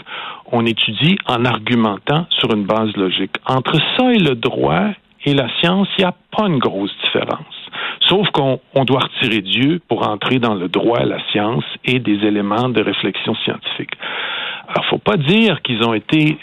On 0.51 0.65
étudie 0.65 1.17
en 1.27 1.45
argumentant 1.45 2.27
sur 2.31 2.53
une 2.55 2.65
base 2.65 2.97
logique. 2.97 3.37
Entre 3.47 3.77
ça 3.97 4.13
et 4.13 4.19
le 4.19 4.35
droit 4.35 4.87
et 5.25 5.35
la 5.35 5.49
science, 5.61 5.89
il 5.99 6.03
n'y 6.03 6.09
a 6.09 6.15
pas 6.37 6.47
une 6.47 6.59
grosse 6.59 6.95
différence. 7.05 7.63
Sauf 8.09 8.29
qu'on 8.31 8.85
doit 8.85 9.01
retirer 9.01 9.41
Dieu 9.41 9.81
pour 9.89 10.09
entrer 10.09 10.39
dans 10.39 10.55
le 10.55 10.69
droit, 10.69 11.01
la 11.05 11.19
science 11.31 11.65
et 11.85 11.99
des 11.99 12.25
éléments 12.27 12.69
de 12.69 12.83
réflexion 12.83 13.35
scientifique. 13.45 13.93
Alors, 14.69 14.87
faut 14.87 14.99
pas 14.99 15.17
dire 15.17 15.61
qu'ils 15.63 15.83
ont 15.83 15.95
été 15.95 16.39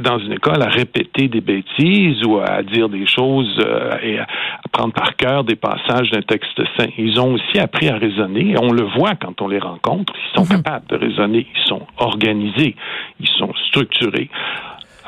dans 0.00 0.18
une 0.18 0.32
école 0.32 0.62
à 0.62 0.68
répéter 0.68 1.28
des 1.28 1.40
bêtises 1.40 2.22
ou 2.24 2.38
à 2.38 2.62
dire 2.62 2.88
des 2.88 3.06
choses 3.06 3.58
euh, 3.64 3.90
et 4.02 4.18
à, 4.18 4.26
prendre 4.72 4.92
par 4.92 5.16
cœur 5.16 5.44
des 5.44 5.56
passages 5.56 6.10
d'un 6.10 6.22
texte 6.22 6.60
saint. 6.78 6.88
Ils 6.96 7.20
ont 7.20 7.34
aussi 7.34 7.58
appris 7.58 7.88
à 7.88 7.96
raisonner. 7.96 8.52
Et 8.52 8.58
on 8.58 8.72
le 8.72 8.84
voit 8.96 9.14
quand 9.20 9.40
on 9.42 9.48
les 9.48 9.58
rencontre. 9.58 10.12
Ils 10.16 10.38
sont 10.38 10.44
mhm. 10.44 10.62
capables 10.62 10.86
de 10.86 10.96
raisonner. 10.96 11.46
Ils 11.54 11.68
sont 11.68 11.86
organisés. 11.96 12.76
Ils 13.20 13.28
sont 13.38 13.52
structurés. 13.68 14.30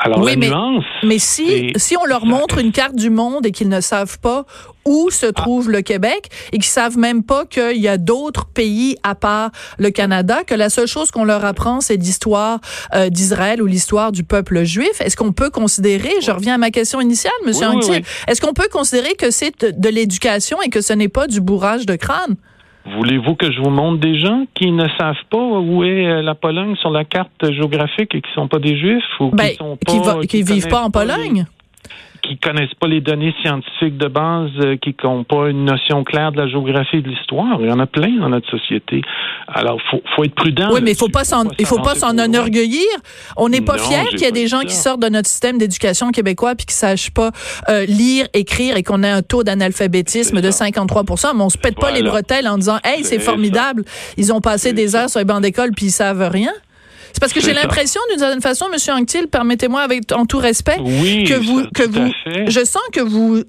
Alors, 0.02 0.20
oui, 0.20 0.30
la 0.30 0.36
mais, 0.36 0.48
nuance, 0.48 0.84
mais 1.02 1.18
si, 1.18 1.72
si 1.76 1.96
on 1.96 2.06
leur 2.06 2.24
montre 2.24 2.58
une 2.58 2.72
carte 2.72 2.96
du 2.96 3.10
monde 3.10 3.44
et 3.44 3.52
qu'ils 3.52 3.68
ne 3.68 3.82
savent 3.82 4.18
pas 4.18 4.46
où 4.86 5.10
se 5.10 5.26
ah. 5.26 5.32
trouve 5.32 5.70
le 5.70 5.82
Québec 5.82 6.30
et 6.52 6.56
qu'ils 6.56 6.64
savent 6.64 6.96
même 6.96 7.22
pas 7.22 7.44
qu'il 7.44 7.76
y 7.76 7.88
a 7.88 7.98
d'autres 7.98 8.46
pays 8.46 8.96
à 9.02 9.14
part 9.14 9.50
le 9.78 9.90
Canada, 9.90 10.42
que 10.44 10.54
la 10.54 10.70
seule 10.70 10.86
chose 10.86 11.10
qu'on 11.10 11.24
leur 11.24 11.44
apprend, 11.44 11.82
c'est 11.82 11.96
l'histoire 11.96 12.60
euh, 12.94 13.10
d'Israël 13.10 13.62
ou 13.62 13.66
l'histoire 13.66 14.10
du 14.10 14.24
peuple 14.24 14.64
juif, 14.64 15.00
est-ce 15.00 15.16
qu'on 15.16 15.32
peut 15.32 15.50
considérer, 15.50 16.12
je 16.22 16.30
reviens 16.30 16.54
à 16.54 16.58
ma 16.58 16.70
question 16.70 17.00
initiale, 17.00 17.32
Monsieur 17.44 17.68
oui, 17.68 18.02
est-ce 18.26 18.40
qu'on 18.40 18.54
peut 18.54 18.68
considérer 18.72 19.14
que 19.14 19.30
c'est 19.30 19.64
de 19.64 19.88
l'éducation 19.88 20.62
et 20.62 20.70
que 20.70 20.80
ce 20.80 20.94
n'est 20.94 21.08
pas 21.08 21.26
du 21.26 21.40
bourrage 21.40 21.84
de 21.84 21.96
crâne? 21.96 22.36
Voulez-vous 22.86 23.34
que 23.34 23.52
je 23.52 23.60
vous 23.60 23.70
montre 23.70 24.00
des 24.00 24.18
gens 24.18 24.46
qui 24.54 24.70
ne 24.70 24.86
savent 24.98 25.14
pas 25.30 25.38
où 25.38 25.84
est 25.84 26.06
euh, 26.06 26.22
la 26.22 26.34
Pologne 26.34 26.76
sur 26.76 26.90
la 26.90 27.04
carte 27.04 27.52
géographique 27.52 28.14
et 28.14 28.22
qui 28.22 28.32
sont 28.34 28.48
pas 28.48 28.58
des 28.58 28.76
Juifs 28.76 29.04
ou 29.20 29.30
qui 29.30 29.36
ben, 29.36 29.54
sont 29.54 29.76
pas, 29.76 30.20
qui, 30.26 30.42
vivent 30.42 30.68
pas 30.68 30.82
en 30.82 30.90
Pologne? 30.90 31.44
Qui 32.22 32.38
connaissent 32.38 32.74
pas 32.80 32.88
les 32.88 33.00
données 33.00 33.34
scientifiques 33.42 33.96
de 33.96 34.08
base, 34.08 34.50
euh, 34.60 34.76
qui 34.76 34.94
n'ont 35.04 35.24
pas 35.24 35.48
une 35.48 35.64
notion 35.64 36.04
claire 36.04 36.32
de 36.32 36.38
la 36.38 36.48
géographie 36.48 36.98
et 36.98 37.02
de 37.02 37.08
l'histoire. 37.08 37.58
Il 37.60 37.68
y 37.68 37.72
en 37.72 37.80
a 37.80 37.86
plein 37.86 38.18
dans 38.18 38.28
notre 38.28 38.48
société. 38.50 39.02
Alors, 39.48 39.80
faut, 39.90 40.02
faut 40.14 40.24
être 40.24 40.34
prudent. 40.34 40.70
Oui, 40.72 40.80
mais 40.82 40.92
il 40.92 40.96
faut 40.96 41.08
pas 41.08 41.24
s'en, 41.24 41.44
il 41.58 41.66
faut 41.66 41.80
pas 41.80 41.94
s'en 41.94 42.16
enorgueillir. 42.18 42.86
On 43.36 43.48
n'est 43.48 43.60
pas 43.60 43.78
fier 43.78 44.06
qu'il 44.08 44.20
y 44.20 44.24
ait 44.24 44.32
des 44.32 44.46
gens 44.46 44.60
qui 44.60 44.74
sortent 44.74 45.02
de 45.02 45.08
notre 45.08 45.28
système 45.28 45.58
d'éducation 45.58 46.10
québécois 46.10 46.54
puis 46.54 46.66
qui 46.66 46.74
sachent 46.74 47.10
pas 47.10 47.30
euh, 47.68 47.84
lire, 47.86 48.26
écrire 48.34 48.76
et 48.76 48.82
qu'on 48.82 49.02
ait 49.02 49.10
un 49.10 49.22
taux 49.22 49.42
d'analphabétisme 49.42 50.40
de 50.40 50.50
53 50.50 51.04
Mais 51.34 51.42
on 51.42 51.48
se 51.48 51.58
pète 51.58 51.78
pas 51.78 51.90
les 51.90 52.02
bretelles 52.02 52.48
en 52.48 52.58
disant, 52.58 52.78
hey, 52.84 53.04
c'est 53.04 53.18
formidable. 53.18 53.84
Ils 54.16 54.32
ont 54.32 54.40
passé 54.40 54.72
des 54.72 54.94
heures 54.96 55.10
sur 55.10 55.18
les 55.18 55.24
bancs 55.24 55.42
d'école 55.42 55.72
puis 55.72 55.86
ils 55.86 55.90
savent 55.90 56.28
rien. 56.30 56.52
C'est 57.12 57.20
parce 57.20 57.32
que 57.32 57.40
j'ai 57.40 57.52
l'impression, 57.52 58.00
d'une 58.10 58.18
certaine 58.18 58.40
façon, 58.40 58.66
Monsieur 58.72 58.92
Anctil, 58.92 59.28
permettez-moi 59.28 59.80
avec 59.82 60.10
en 60.12 60.26
tout 60.26 60.38
respect, 60.38 60.76
que 60.76 61.38
vous, 61.38 61.62
que 61.74 61.82
vous, 61.82 62.10
je 62.48 62.64
sens 62.64 62.82
que 62.92 63.00
vous 63.00 63.42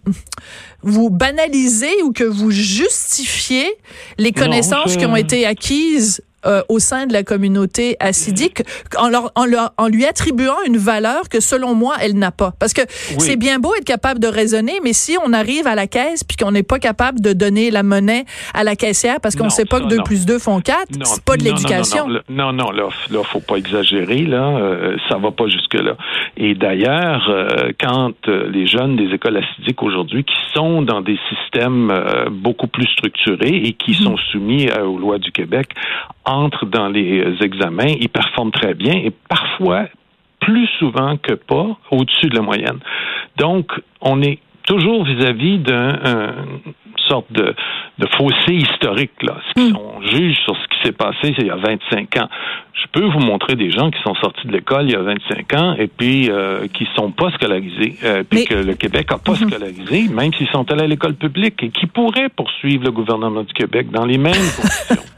vous 0.84 1.10
banalisez 1.10 2.01
ou 2.03 2.12
que 2.12 2.24
vous 2.24 2.51
justifiez 2.51 3.72
les 4.18 4.32
connaissances 4.32 4.98
qui 4.98 5.06
ont 5.06 5.15
été 5.15 5.46
acquises 5.46 6.22
euh, 6.45 6.63
au 6.69 6.79
sein 6.79 7.05
de 7.05 7.13
la 7.13 7.21
communauté 7.21 7.98
acidique 8.00 8.63
en, 8.98 9.10
leur, 9.10 9.31
en, 9.36 9.45
leur, 9.45 9.74
en 9.77 9.88
lui 9.88 10.05
attribuant 10.05 10.55
une 10.65 10.77
valeur 10.77 11.29
que 11.29 11.39
selon 11.39 11.75
moi 11.75 11.93
elle 12.01 12.17
n'a 12.17 12.31
pas. 12.31 12.51
Parce 12.60 12.74
que 12.74 12.81
c'est 12.89 13.36
bien 13.36 13.60
beau 13.60 13.75
être 13.75 13.86
capable 13.86 14.19
de 14.19 14.27
raisonner 14.27 14.79
mais 14.83 14.93
si 14.93 15.17
on 15.24 15.33
arrive 15.33 15.67
à 15.67 15.75
la 15.75 15.86
caisse 15.86 16.24
puis 16.24 16.38
qu'on 16.38 16.51
n'est 16.51 16.63
pas 16.63 16.79
capable 16.79 17.21
de 17.21 17.33
donner 17.33 17.69
la 17.69 17.83
monnaie 17.83 18.25
à 18.55 18.63
la 18.63 18.75
caissière 18.75 19.19
parce 19.21 19.36
qu'on 19.36 19.45
ne 19.45 19.50
sait 19.50 19.65
pas 19.65 19.81
que 19.81 19.86
2 19.86 19.98
plus 20.03 20.25
2 20.25 20.39
font 20.39 20.62
4 20.62 20.88
c'est 21.03 21.24
pas 21.24 21.38
de 21.38 21.43
l'éducation. 21.43 22.07
non, 22.27 22.53
non 22.53 22.71
là 22.71 22.89
là 23.12 23.24
faut 23.24 23.39
pas 23.39 23.57
exagérer 23.57 24.24
là 24.24 24.57
euh, 24.57 24.98
ça 25.10 25.17
va 25.17 25.29
pas 25.29 25.45
jusque 25.48 25.75
là 25.75 25.95
et 26.38 26.55
d'ailleurs 26.55 27.29
euh, 27.29 27.71
quand 27.79 28.13
les 28.27 28.65
jeunes 28.65 28.95
des 28.95 29.13
écoles 29.13 29.38
acidiques 29.38 29.83
aujourd'hui 29.83 30.24
qui 30.24 30.33
sont 30.55 30.81
dans 30.81 31.01
des 31.01 31.19
systèmes 31.29 31.93
beaucoup 32.31 32.67
plus 32.67 32.88
structurés 32.88 33.62
et 33.63 33.74
qui 33.74 33.91
mhm. 33.91 34.05
sont 34.05 34.17
soumis 34.31 34.69
aux 34.71 34.98
lois 34.98 35.19
du 35.19 35.31
Québec 35.31 35.69
entrent 36.32 36.66
dans 36.66 36.88
les 36.88 37.22
euh, 37.22 37.36
examens, 37.42 37.94
ils 38.00 38.10
performent 38.10 38.52
très 38.52 38.74
bien 38.74 38.94
et 38.94 39.12
parfois, 39.30 39.88
plus 40.40 40.68
souvent 40.80 41.18
que 41.18 41.34
pas, 41.34 41.78
au-dessus 41.92 42.28
de 42.28 42.36
la 42.36 42.42
moyenne. 42.42 42.80
Donc, 43.38 43.72
on 44.02 44.22
est 44.22 44.40
toujours 44.64 45.04
vis-à-vis 45.04 45.60
d'une 45.60 46.74
sorte 47.07 47.31
de, 47.31 47.55
de, 47.98 48.07
fossé 48.17 48.53
historique. 48.53 49.12
Là. 49.21 49.38
Hmm. 49.55 49.75
On 49.75 50.01
juge 50.01 50.38
sur 50.43 50.55
ce 50.55 50.67
qui 50.67 50.83
s'est 50.83 50.91
passé 50.91 51.33
il 51.38 51.48
y 51.48 51.50
a 51.50 51.55
25 51.55 52.17
ans. 52.17 52.29
Je 52.74 52.88
peux 52.91 53.05
vous 53.05 53.19
montrer 53.19 53.55
des 53.55 53.71
gens 53.71 53.91
qui 53.91 54.01
sont 54.01 54.15
sortis 54.15 54.48
de 54.48 54.51
l'école 54.51 54.86
il 54.86 54.93
y 54.93 54.95
a 54.95 55.01
25 55.01 55.53
ans 55.53 55.75
et 55.77 55.88
puis 55.88 56.29
euh, 56.29 56.67
qui 56.74 56.88
sont 56.95 57.12
pas 57.12 57.31
scolarisés, 57.31 57.95
euh, 58.03 58.24
puis 58.27 58.45
que 58.45 58.55
le 58.55 58.74
Québec 58.75 59.07
a 59.12 59.17
pas 59.17 59.33
hmm. 59.33 59.50
scolarisé, 59.50 60.07
même 60.13 60.33
s'ils 60.33 60.50
sont 60.50 60.69
allés 60.71 60.83
à 60.83 60.88
l'école 60.88 61.15
publique 61.15 61.62
et 61.63 61.69
qui 61.69 61.88
pourraient 61.88 62.29
poursuivre 62.29 62.83
le 62.86 62.91
gouvernement 62.91 63.43
du 63.43 63.53
Québec 63.53 63.91
dans 63.91 64.05
les 64.05 64.17
mêmes 64.17 64.33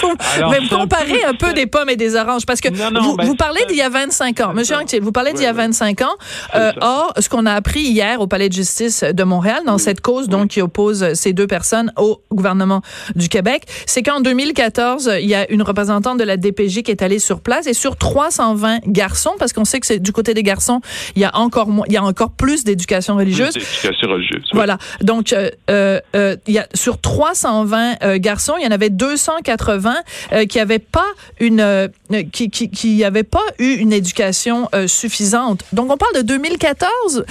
conditions. 0.00 0.48
mais 0.50 0.60
vous 0.60 0.76
comparez 0.76 1.24
un 1.24 1.34
peu 1.34 1.52
des 1.52 1.66
pommes 1.66 1.90
et 1.90 1.96
des 1.96 2.16
oranges 2.16 2.46
parce 2.46 2.60
que 2.60 2.68
vous, 2.68 3.16
ben, 3.16 3.36
parlez 3.36 3.64
d'il 3.68 3.76
y 3.76 3.82
a 3.82 3.88
25 3.88 4.40
ans. 4.40 4.52
Monsieur 4.54 4.76
Anctil, 4.76 5.00
vous 5.00 5.12
parlez 5.12 5.32
d'il 5.32 5.42
y 5.42 5.46
a 5.46 5.52
25 5.52 6.02
ans. 6.02 6.06
Euh, 6.54 6.72
or, 6.80 7.12
ce 7.18 7.28
qu'on 7.28 7.46
a 7.46 7.52
appris 7.52 7.80
hier 7.80 8.20
au 8.20 8.26
Palais 8.26 8.48
de 8.48 8.54
justice 8.54 9.02
de 9.02 9.24
Montréal 9.24 9.62
dans 9.66 9.78
cette 9.78 10.00
cause 10.00 10.28
donc 10.28 10.48
qui 10.48 10.62
oppose 10.62 10.97
ces 11.14 11.32
deux 11.32 11.46
personnes 11.46 11.92
au 11.96 12.20
gouvernement 12.30 12.82
du 13.16 13.28
Québec, 13.28 13.64
c'est 13.86 14.02
qu'en 14.02 14.20
2014, 14.20 15.10
il 15.20 15.28
y 15.28 15.34
a 15.34 15.50
une 15.50 15.62
représentante 15.62 16.18
de 16.18 16.24
la 16.24 16.36
DPJ 16.36 16.82
qui 16.82 16.90
est 16.90 17.02
allée 17.02 17.18
sur 17.18 17.40
place 17.40 17.66
et 17.66 17.74
sur 17.74 17.96
320 17.96 18.80
garçons, 18.86 19.34
parce 19.38 19.52
qu'on 19.52 19.64
sait 19.64 19.80
que 19.80 19.86
c'est 19.86 19.98
du 19.98 20.12
côté 20.12 20.34
des 20.34 20.42
garçons, 20.42 20.80
il 21.16 21.22
y 21.22 21.24
a 21.24 21.36
encore 21.36 21.68
il 21.86 21.92
y 21.92 21.96
a 21.96 22.02
encore 22.02 22.32
plus 22.32 22.64
d'éducation 22.64 23.16
religieuse. 23.16 23.54
D'éducation 23.54 24.08
religieuse. 24.08 24.44
Voilà. 24.52 24.78
Donc, 25.00 25.32
euh, 25.32 25.50
euh, 25.70 26.36
il 26.46 26.54
y 26.54 26.58
a 26.58 26.66
sur 26.74 27.00
320 27.00 28.18
garçons, 28.18 28.54
il 28.58 28.64
y 28.64 28.66
en 28.66 28.70
avait 28.70 28.90
200 28.90 29.38
80 29.44 29.94
euh, 30.32 30.46
qui 30.46 30.58
n'avaient 30.58 30.78
pas 30.78 31.06
une 31.40 31.60
euh, 31.60 31.88
qui, 32.32 32.50
qui, 32.50 32.70
qui 32.70 33.04
pas 33.30 33.44
eu 33.58 33.74
une 33.74 33.92
éducation 33.92 34.68
euh, 34.74 34.86
suffisante. 34.86 35.62
Donc 35.72 35.90
on 35.90 35.96
parle 35.96 36.14
de 36.16 36.22
2014, 36.22 37.24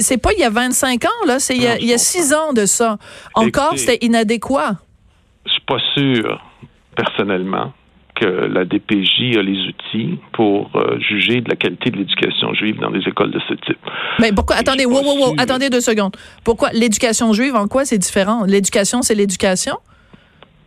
c'est 0.00 0.18
pas 0.18 0.32
il 0.32 0.40
y 0.40 0.44
a 0.44 0.50
25 0.50 1.04
ans 1.04 1.08
là, 1.26 1.38
c'est 1.38 1.56
il, 1.56 1.62
y 1.62 1.92
a 1.92 1.98
6 1.98 2.34
ans 2.34 2.52
de 2.52 2.66
ça. 2.66 2.98
Encore 3.34 3.76
c'était 3.76 4.04
inadéquat. 4.04 4.76
Je 5.46 5.52
suis 5.52 5.62
pas 5.62 5.78
sûr 5.96 6.42
personnellement 6.96 7.72
que 8.14 8.26
la 8.26 8.66
DPJ 8.66 9.38
a 9.38 9.42
les 9.42 9.58
outils 9.68 10.18
pour 10.32 10.70
juger 10.98 11.40
de 11.40 11.48
la 11.48 11.56
qualité 11.56 11.90
de 11.90 11.96
l'éducation 11.96 12.52
juive 12.52 12.78
dans 12.78 12.90
des 12.90 13.00
écoles 13.08 13.30
de 13.30 13.40
ce 13.48 13.54
type. 13.54 13.78
Mais 14.18 14.30
pourquoi 14.32 14.56
Attendez, 14.56 14.84
wow, 14.84 15.02
wow, 15.02 15.28
wow, 15.28 15.34
attendez 15.38 15.70
deux 15.70 15.80
secondes. 15.80 16.14
Pourquoi 16.44 16.68
l'éducation 16.72 17.32
juive 17.32 17.56
en 17.56 17.66
quoi 17.66 17.86
c'est 17.86 17.96
différent? 17.96 18.44
L'éducation, 18.44 19.00
c'est 19.00 19.14
l'éducation? 19.14 19.78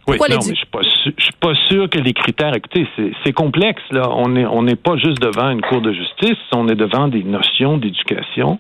Oui, 0.08 0.18
non, 0.18 0.26
mais 0.30 0.36
je 0.42 0.56
suis 0.56 0.66
pas 0.66 0.82
je 1.24 1.28
suis 1.28 1.40
pas 1.40 1.56
sûr 1.70 1.90
que 1.90 2.00
les 2.00 2.12
critères. 2.12 2.54
Écoutez, 2.54 2.86
c'est 3.24 3.32
complexe 3.32 3.82
là. 3.92 4.10
On 4.12 4.36
est 4.36 4.46
on 4.46 4.64
n'est 4.64 4.76
pas 4.76 4.98
juste 4.98 5.22
devant 5.22 5.50
une 5.52 5.62
cour 5.62 5.80
de 5.80 5.94
justice. 5.94 6.38
On 6.54 6.68
est 6.68 6.76
devant 6.76 7.08
des 7.08 7.24
notions 7.24 7.78
d'éducation. 7.78 8.60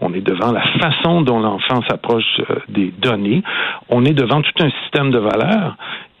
On 0.00 0.12
est 0.12 0.20
devant 0.20 0.50
la 0.50 0.62
façon 0.80 1.20
dont 1.20 1.38
l'enfant 1.38 1.82
s'approche 1.88 2.40
euh, 2.50 2.56
des 2.68 2.92
données. 2.98 3.44
On 3.88 4.04
est 4.04 4.12
devant 4.12 4.42
tout 4.42 4.64
un 4.64 4.70
système 4.82 5.12
de 5.12 5.18
valeurs. 5.18 5.76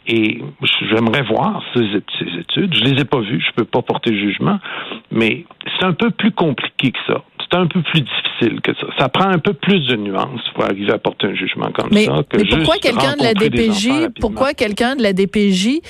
Et 0.06 0.42
j'aimerais 0.90 1.22
voir 1.22 1.60
ces, 1.74 1.86
ces, 2.18 2.38
études. 2.38 2.72
Je 2.72 2.84
les 2.84 3.00
ai 3.00 3.04
pas 3.04 3.20
vues. 3.20 3.44
Je 3.44 3.52
peux 3.56 3.64
pas 3.64 3.82
porter 3.82 4.16
jugement. 4.16 4.60
Mais 5.10 5.44
c'est 5.78 5.86
un 5.86 5.92
peu 5.92 6.10
plus 6.10 6.30
compliqué 6.30 6.92
que 6.92 6.98
ça 7.08 7.22
c'est 7.50 7.58
un 7.58 7.66
peu 7.66 7.82
plus 7.82 8.00
difficile 8.00 8.29
que 8.62 8.74
ça. 8.74 8.86
Ça 8.98 9.08
prend 9.08 9.28
un 9.28 9.38
peu 9.38 9.52
plus 9.52 9.86
de 9.86 9.96
nuances 9.96 10.40
pour 10.54 10.64
arriver 10.64 10.92
à 10.92 10.98
porter 10.98 11.28
un 11.28 11.34
jugement 11.34 11.70
comme 11.72 11.92
ça. 11.92 12.22
mais 12.34 12.44
pourquoi 12.44 12.76
quelqu'un 12.78 13.16
de 13.16 13.22
la 13.22 13.34
DPJ, 13.34 14.08
pourquoi 14.20 14.54
quelqu'un 14.54 14.96
de 14.96 15.02
la 15.02 15.12
DPJ 15.12 15.80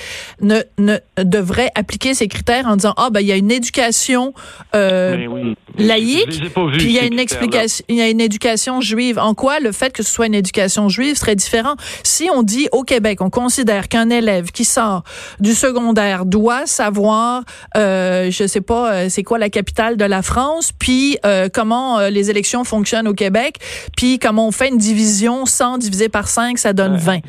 ne, 0.41 0.59
ne 0.77 0.97
devrait 1.23 1.69
appliquer 1.75 2.13
ces 2.13 2.27
critères 2.27 2.67
en 2.67 2.75
disant 2.75 2.93
ah 2.97 3.09
ben 3.11 3.21
il 3.21 3.27
y 3.27 3.31
a 3.31 3.37
une 3.37 3.51
éducation 3.51 4.33
euh, 4.75 5.53
laïque, 5.77 6.41
puis 6.73 6.85
il 6.85 6.91
y 6.91 6.99
a 6.99 7.05
une 7.05 7.19
explication, 7.19 7.85
il 7.89 7.95
y 7.97 8.01
a 8.01 8.09
une 8.09 8.21
éducation 8.21 8.81
juive. 8.81 9.19
En 9.19 9.33
quoi 9.33 9.59
le 9.59 9.71
fait 9.71 9.93
que 9.93 10.03
ce 10.03 10.11
soit 10.11 10.27
une 10.27 10.35
éducation 10.35 10.89
juive 10.89 11.15
serait 11.15 11.35
différent? 11.35 11.75
Si 12.03 12.29
on 12.33 12.43
dit 12.43 12.67
au 12.71 12.83
Québec, 12.83 13.21
on 13.21 13.29
considère 13.29 13.87
qu'un 13.87 14.09
élève 14.09 14.51
qui 14.51 14.65
sort 14.65 15.03
du 15.39 15.53
secondaire 15.53 16.25
doit 16.25 16.65
savoir, 16.65 17.43
euh, 17.77 18.29
je 18.31 18.47
sais 18.47 18.61
pas, 18.61 18.93
euh, 18.93 19.05
c'est 19.09 19.23
quoi 19.23 19.37
la 19.37 19.49
capitale 19.49 19.97
de 19.97 20.05
la 20.05 20.21
France, 20.21 20.71
puis 20.77 21.17
euh, 21.25 21.49
comment 21.53 21.99
les 22.09 22.29
élections 22.29 22.40
fonctionnent 22.63 23.07
au 23.07 23.13
Québec, 23.13 23.55
puis 23.95 24.19
comment 24.19 24.47
on 24.47 24.51
fait 24.51 24.69
une 24.69 24.77
division 24.77 25.45
100 25.45 25.79
divisé 25.79 26.09
par 26.09 26.27
5, 26.27 26.57
ça 26.57 26.73
donne 26.73 26.97
20. 26.97 27.19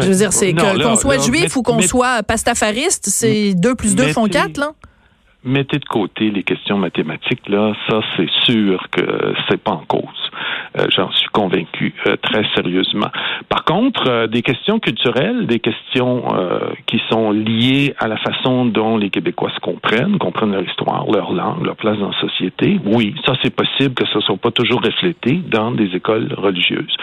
Je 0.00 0.06
veux 0.06 0.14
dire, 0.14 0.32
c'est 0.32 0.54
qu'on 0.54 0.96
soit 0.96 1.18
juif 1.18 1.56
ou 1.56 1.62
qu'on 1.62 1.82
soit 1.82 2.22
pastafariste, 2.22 3.08
c'est 3.08 3.54
2 3.54 3.74
plus 3.74 3.94
2 3.94 4.08
font 4.08 4.28
4, 4.28 4.58
là? 4.58 4.72
mettez 5.44 5.78
de 5.78 5.84
côté 5.84 6.30
les 6.30 6.42
questions 6.42 6.78
mathématiques, 6.78 7.48
là, 7.48 7.72
ça, 7.88 8.00
c'est 8.16 8.30
sûr 8.44 8.86
que 8.90 9.34
c'est 9.48 9.60
pas 9.60 9.72
en 9.72 9.84
cause. 9.86 10.02
Euh, 10.78 10.86
j'en 10.94 11.10
suis 11.12 11.28
convaincu 11.32 11.94
euh, 12.06 12.16
très 12.22 12.44
sérieusement. 12.54 13.10
Par 13.48 13.64
contre, 13.64 14.08
euh, 14.08 14.26
des 14.26 14.42
questions 14.42 14.78
culturelles, 14.78 15.46
des 15.46 15.58
questions 15.58 16.24
qui 16.86 17.00
sont 17.10 17.30
liées 17.30 17.94
à 17.98 18.08
la 18.08 18.16
façon 18.16 18.64
dont 18.64 18.96
les 18.96 19.10
Québécois 19.10 19.50
se 19.54 19.60
comprennent, 19.60 20.18
comprennent 20.18 20.52
leur 20.52 20.62
histoire, 20.62 21.06
leur 21.10 21.32
langue, 21.32 21.64
leur 21.64 21.76
place 21.76 21.98
dans 21.98 22.10
la 22.10 22.20
société, 22.20 22.80
oui, 22.84 23.14
ça 23.24 23.34
c'est 23.42 23.54
possible 23.54 23.94
que 23.94 24.06
ce 24.06 24.18
ne 24.18 24.22
soit 24.22 24.36
pas 24.36 24.50
toujours 24.50 24.80
reflété 24.82 25.40
dans 25.46 25.70
des 25.72 25.94
écoles 25.94 26.34
religieuses. 26.36 26.96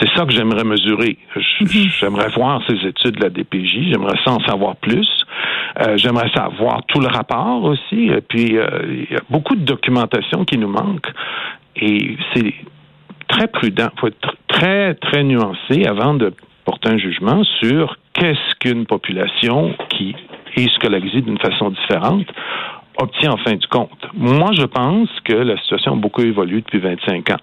C'est 0.00 0.08
ça 0.14 0.24
que 0.24 0.32
j'aimerais 0.32 0.64
mesurer. 0.64 1.18
Mhm. 1.60 1.68
J'aimerais 2.00 2.28
voir 2.30 2.62
ces 2.66 2.86
études 2.86 3.16
de 3.16 3.22
la 3.22 3.30
DPJ, 3.30 3.90
j'aimerais 3.90 4.18
ça 4.24 4.32
en 4.32 4.40
savoir 4.40 4.76
plus. 4.76 5.08
j'aimerais 5.96 6.30
savoir 6.34 6.84
tout 6.86 7.00
le 7.00 7.08
rapport 7.08 7.64
aussi. 7.64 8.08
Et 8.08 8.20
puis, 8.20 8.56
il 8.88 9.10
y 9.10 9.16
a 9.16 9.22
beaucoup 9.30 9.54
de 9.54 9.64
documentation 9.64 10.44
qui 10.44 10.58
nous 10.58 10.68
manque. 10.68 11.06
Et 11.76 12.16
c'est 12.34 12.54
très 13.32 13.48
prudent, 13.48 13.88
faut 13.98 14.08
être 14.08 14.36
très, 14.46 14.94
très 14.94 15.24
nuancé 15.24 15.86
avant 15.86 16.14
de 16.14 16.32
porter 16.64 16.90
un 16.90 16.98
jugement 16.98 17.42
sur 17.60 17.96
qu'est-ce 18.12 18.54
qu'une 18.60 18.86
population 18.86 19.74
qui 19.88 20.14
est 20.56 20.72
scolarisée 20.74 21.22
d'une 21.22 21.38
façon 21.38 21.70
différente 21.70 22.26
obtient 22.98 23.32
en 23.32 23.38
fin 23.38 23.54
du 23.54 23.66
compte. 23.68 24.06
Moi, 24.14 24.50
je 24.54 24.64
pense 24.64 25.08
que 25.24 25.32
la 25.32 25.56
situation 25.58 25.94
a 25.94 25.96
beaucoup 25.96 26.20
évolué 26.22 26.60
depuis 26.60 26.78
25 26.78 27.30
ans 27.30 27.40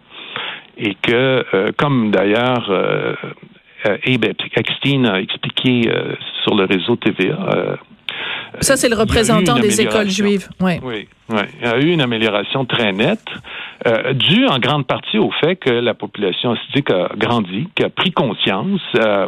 et 0.78 0.96
que, 0.96 1.46
euh, 1.54 1.68
comme 1.78 2.12
d'ailleurs 2.12 2.68
euh, 2.70 3.16
euh, 3.88 3.98
Abe 4.08 4.26
a 4.26 5.20
expliqué 5.20 5.92
sur 6.44 6.56
le 6.56 6.66
réseau 6.66 6.96
TVA, 6.98 7.78
ça, 8.62 8.76
c'est 8.78 8.90
le 8.90 8.96
représentant 8.96 9.60
des 9.60 9.82
écoles 9.82 10.10
juives. 10.10 10.50
Oui. 10.62 10.80
oui. 10.84 11.08
Oui, 11.32 11.42
il 11.62 11.68
y 11.68 11.70
a 11.70 11.78
eu 11.78 11.92
une 11.92 12.02
amélioration 12.02 12.66
très 12.66 12.92
nette, 12.92 13.20
euh, 13.86 14.14
due 14.14 14.48
en 14.48 14.58
grande 14.58 14.88
partie 14.88 15.20
au 15.20 15.30
fait 15.40 15.58
que 15.58 15.70
la 15.70 15.94
population 15.94 16.54
assidique 16.54 16.90
a 16.90 17.10
grandi, 17.16 17.68
qu'elle 17.76 17.86
a 17.86 17.90
pris 17.92 18.12
conscience, 18.12 18.82
a 19.00 19.28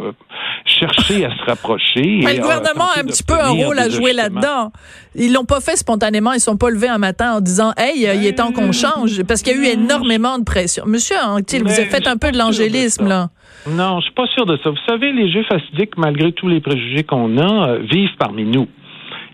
cherché 0.64 1.24
à 1.24 1.30
se 1.30 1.44
rapprocher. 1.44 2.02
le 2.02 2.40
gouvernement 2.40 2.88
a 2.96 3.00
un 3.00 3.04
petit 3.04 3.22
peu 3.22 3.38
un 3.40 3.50
rôle 3.50 3.78
à 3.78 3.88
jouer 3.88 4.12
là-dedans. 4.12 4.72
Ils 5.14 5.32
l'ont 5.32 5.44
pas 5.44 5.60
fait 5.60 5.76
spontanément, 5.76 6.32
ils 6.32 6.40
sont 6.40 6.56
pas 6.56 6.70
levés 6.70 6.88
un 6.88 6.98
matin 6.98 7.34
en 7.34 7.40
disant 7.40 7.72
Hey, 7.76 8.00
il 8.00 8.26
est 8.26 8.38
temps 8.38 8.50
qu'on 8.50 8.72
change, 8.72 9.22
parce 9.22 9.42
qu'il 9.42 9.56
y 9.56 9.60
a 9.60 9.62
eu 9.62 9.66
énormément 9.66 10.40
de 10.40 10.44
pression. 10.44 10.82
Monsieur 10.86 11.16
Anctil, 11.24 11.62
vous 11.62 11.70
avez 11.70 11.86
fait 11.86 12.08
un 12.08 12.16
peu 12.16 12.32
de 12.32 12.38
l'angélisme, 12.38 13.06
là. 13.06 13.28
Non, 13.68 14.00
je 14.00 14.06
suis 14.06 14.14
pas 14.14 14.26
sûr 14.26 14.44
de 14.44 14.56
ça. 14.56 14.70
Vous 14.70 14.76
savez, 14.88 15.12
les 15.12 15.30
Juifs 15.30 15.50
assidiques, 15.52 15.96
malgré 15.96 16.32
tous 16.32 16.48
les 16.48 16.60
préjugés 16.60 17.04
qu'on 17.04 17.38
a, 17.38 17.68
euh, 17.68 17.78
vivent 17.88 18.16
parmi 18.18 18.42
nous. 18.44 18.66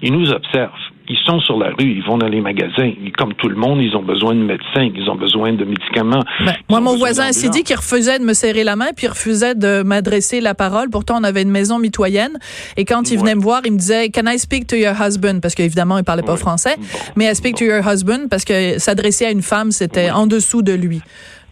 Ils 0.02 0.12
nous 0.12 0.30
observent. 0.30 0.72
Ils 1.10 1.18
sont 1.24 1.40
sur 1.40 1.58
la 1.58 1.68
rue, 1.70 1.90
ils 1.90 2.04
vont 2.04 2.18
dans 2.18 2.28
les 2.28 2.42
magasins. 2.42 2.92
comme 3.16 3.32
tout 3.34 3.48
le 3.48 3.56
monde, 3.56 3.80
ils 3.80 3.96
ont 3.96 4.02
besoin 4.02 4.34
de 4.34 4.42
médecins, 4.42 4.90
ils 4.94 5.08
ont 5.08 5.14
besoin 5.14 5.54
de 5.54 5.64
médicaments. 5.64 6.22
Ben, 6.44 6.54
moi, 6.68 6.80
mon 6.80 6.96
voisin 6.96 7.32
s'est 7.32 7.48
dit 7.48 7.62
qu'il 7.62 7.76
refusait 7.76 8.18
de 8.18 8.24
me 8.24 8.34
serrer 8.34 8.62
la 8.62 8.76
main, 8.76 8.88
puis 8.94 9.06
il 9.06 9.08
refusait 9.08 9.54
de 9.54 9.82
m'adresser 9.82 10.42
la 10.42 10.54
parole. 10.54 10.90
Pourtant, 10.90 11.18
on 11.18 11.24
avait 11.24 11.42
une 11.42 11.50
maison 11.50 11.78
mitoyenne. 11.78 12.38
Et 12.76 12.84
quand 12.84 13.10
il 13.10 13.18
venait 13.18 13.34
me 13.34 13.40
voir, 13.40 13.62
il 13.64 13.72
me 13.72 13.78
disait, 13.78 14.10
Can 14.10 14.26
I 14.26 14.38
speak 14.38 14.66
to 14.66 14.76
your 14.76 14.94
husband? 15.00 15.40
Parce 15.40 15.54
qu'évidemment, 15.54 15.96
il 15.96 16.04
parlait 16.04 16.22
pas 16.22 16.36
français. 16.36 16.76
mais 17.16 17.30
I 17.30 17.34
speak 17.34 17.56
to 17.56 17.64
your 17.64 17.82
husband 17.86 18.28
parce 18.28 18.44
que 18.44 18.78
s'adresser 18.78 19.24
à 19.24 19.30
une 19.30 19.42
femme, 19.42 19.70
c'était 19.70 20.10
en 20.10 20.26
dessous 20.26 20.60
de 20.60 20.72
lui. 20.72 21.00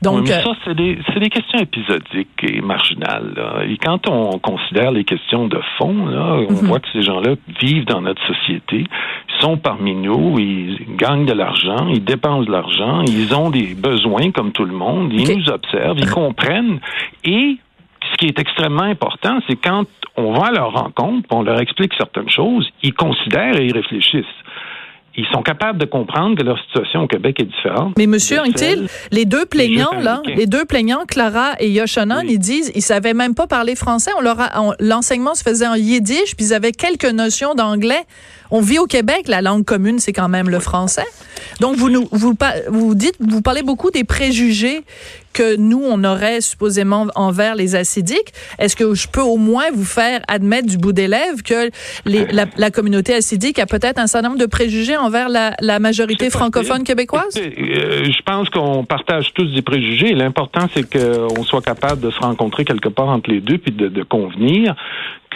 Donc, 0.03 0.29
ça, 0.29 0.43
c'est 0.65 0.75
des, 0.75 0.99
des, 1.19 1.31
questions 1.31 1.59
épisodiques 1.59 2.43
et 2.43 2.61
marginales. 2.61 3.65
Et 3.67 3.79
quand 3.79 4.09
on 4.09 4.39
considère 4.39 4.91
les 4.91 5.05
questions 5.05 5.49
de 5.49 5.59
fond, 5.79 6.07
là, 6.07 6.37
on 6.49 6.53
mhm. 6.53 6.69
voit 6.69 6.81
que 6.81 6.89
ces 6.93 7.03
gens-là 7.03 7.35
vivent 7.61 7.87
dans 7.87 8.03
notre 8.03 8.25
société, 8.27 8.85
ils 8.85 9.43
sont 9.43 9.57
parmi 9.57 9.95
nous, 9.95 10.39
ils 10.39 10.97
gagnent 10.97 11.25
de 11.25 11.33
l'argent, 11.33 11.89
ils 11.89 12.05
dépensent 12.05 12.45
de 12.45 12.53
l'argent, 12.53 13.03
ils 13.09 13.35
ont 13.35 13.51
des 13.51 13.75
besoins 13.75 14.31
comme 14.33 14.53
tout 14.53 14.67
le 14.67 14.75
monde, 14.75 15.13
ils 15.15 15.39
nous 15.39 15.49
observent, 15.49 15.99
ils 15.99 16.11
comprennent. 16.11 16.79
Et 17.25 17.57
ce 18.13 18.17
qui 18.19 18.27
est 18.27 18.39
extrêmement 18.39 18.83
important, 18.83 19.39
c'est 19.49 19.57
quand 19.57 19.85
on 20.17 20.33
va 20.33 20.47
à 20.49 20.53
leur 20.53 20.73
rencontre, 20.73 21.27
on 21.31 21.43
leur 21.43 21.61
explique 21.61 21.93
certaines 21.97 22.31
choses, 22.31 22.69
ils 22.83 22.95
considèrent 22.95 23.59
et 23.59 23.67
ils 23.67 23.75
réfléchissent 23.75 24.25
ils 25.17 25.27
sont 25.33 25.43
capables 25.43 25.79
de 25.79 25.87
comprendre 25.87 26.37
que 26.37 26.43
leur 26.43 26.59
situation 26.67 27.03
au 27.03 27.07
Québec 27.07 27.41
est 27.41 27.45
différente. 27.45 27.95
Mais 27.97 28.07
Monsieur 28.07 28.41
Anctil, 28.41 28.89
les 29.11 29.25
deux 29.25 29.47
plaignants 29.47 29.99
là, 30.01 30.23
les 30.27 30.47
deux 30.47 30.65
plaignants, 30.65 31.05
Clara 31.07 31.53
et 31.59 31.71
Yoshanan, 31.71 32.25
ils 32.29 32.39
disent, 32.39 32.71
ils 32.75 32.83
savaient 32.83 33.15
même 33.15 33.35
pas 33.35 33.47
parler 33.47 33.75
français. 33.75 34.11
On 34.19 34.21
leur 34.21 34.37
l'enseignement 34.81 35.35
se 35.35 35.43
faisait 35.43 35.67
en 35.67 35.75
yiddish, 35.75 36.37
puis 36.37 36.47
ils 36.47 36.55
avaient 36.55 36.73
quelques 36.73 37.11
notions 37.11 37.55
d'anglais. 37.55 38.05
On 38.51 38.61
vit 38.61 38.79
au 38.79 38.87
Québec, 38.87 39.29
la 39.29 39.43
langue 39.43 39.65
commune, 39.65 39.99
c'est 39.99 40.13
quand 40.13 40.29
même 40.29 40.49
le 40.49 40.61
français. 40.61 41.07
Donc, 41.61 41.77
vous 41.77 41.91
nous, 41.91 42.09
vous, 42.13 42.35
vous 42.69 42.95
dites, 42.95 43.17
vous 43.21 43.43
parlez 43.43 43.63
beaucoup 43.63 43.91
des 43.91 44.05
préjugés 44.05 44.83
que 45.37 45.57
nous, 45.57 45.83
on 45.85 46.03
aurait 46.03 46.41
supposément 46.41 47.09
envers 47.15 47.57
les 47.57 47.75
acidiques. 47.75 48.33
Est-ce 48.59 48.75
que 48.75 48.95
je 48.95 49.07
peux 49.07 49.21
au 49.21 49.37
moins 49.37 49.65
vous 49.73 49.85
faire 49.85 50.23
admettre 50.29 50.67
du 50.67 50.79
bout 50.79 50.95
des 50.95 51.09
lèvres 51.09 51.43
que 51.45 51.71
les, 52.07 52.27
la, 52.33 52.71
communauté 52.71 53.13
acidique 53.13 53.59
a 53.59 53.67
peut-être 53.67 53.99
un 53.99 54.07
certain 54.07 54.29
nombre 54.29 54.41
de 54.41 54.47
préjugés 54.47 54.97
envers 54.97 55.29
la, 55.29 55.53
la 55.61 55.79
majorité 55.79 56.31
francophone 56.31 56.85
québécoise? 56.85 57.37
Euh, 57.37 58.05
je 58.05 58.23
pense 58.25 58.49
qu'on 58.49 58.85
partage 58.85 59.35
tous 59.35 59.53
des 59.53 59.61
préjugés. 59.61 60.15
L'important, 60.15 60.69
c'est 60.73 60.89
qu'on 60.89 61.43
soit 61.45 61.63
capable 61.63 62.01
de 62.01 62.11
se 62.11 62.19
rencontrer 62.19 62.65
quelque 62.65 62.89
part 62.89 63.09
entre 63.09 63.31
les 63.31 63.41
deux 63.41 63.59
puis 63.59 63.73
de, 63.73 63.89
de 63.89 64.03
convenir 64.05 64.75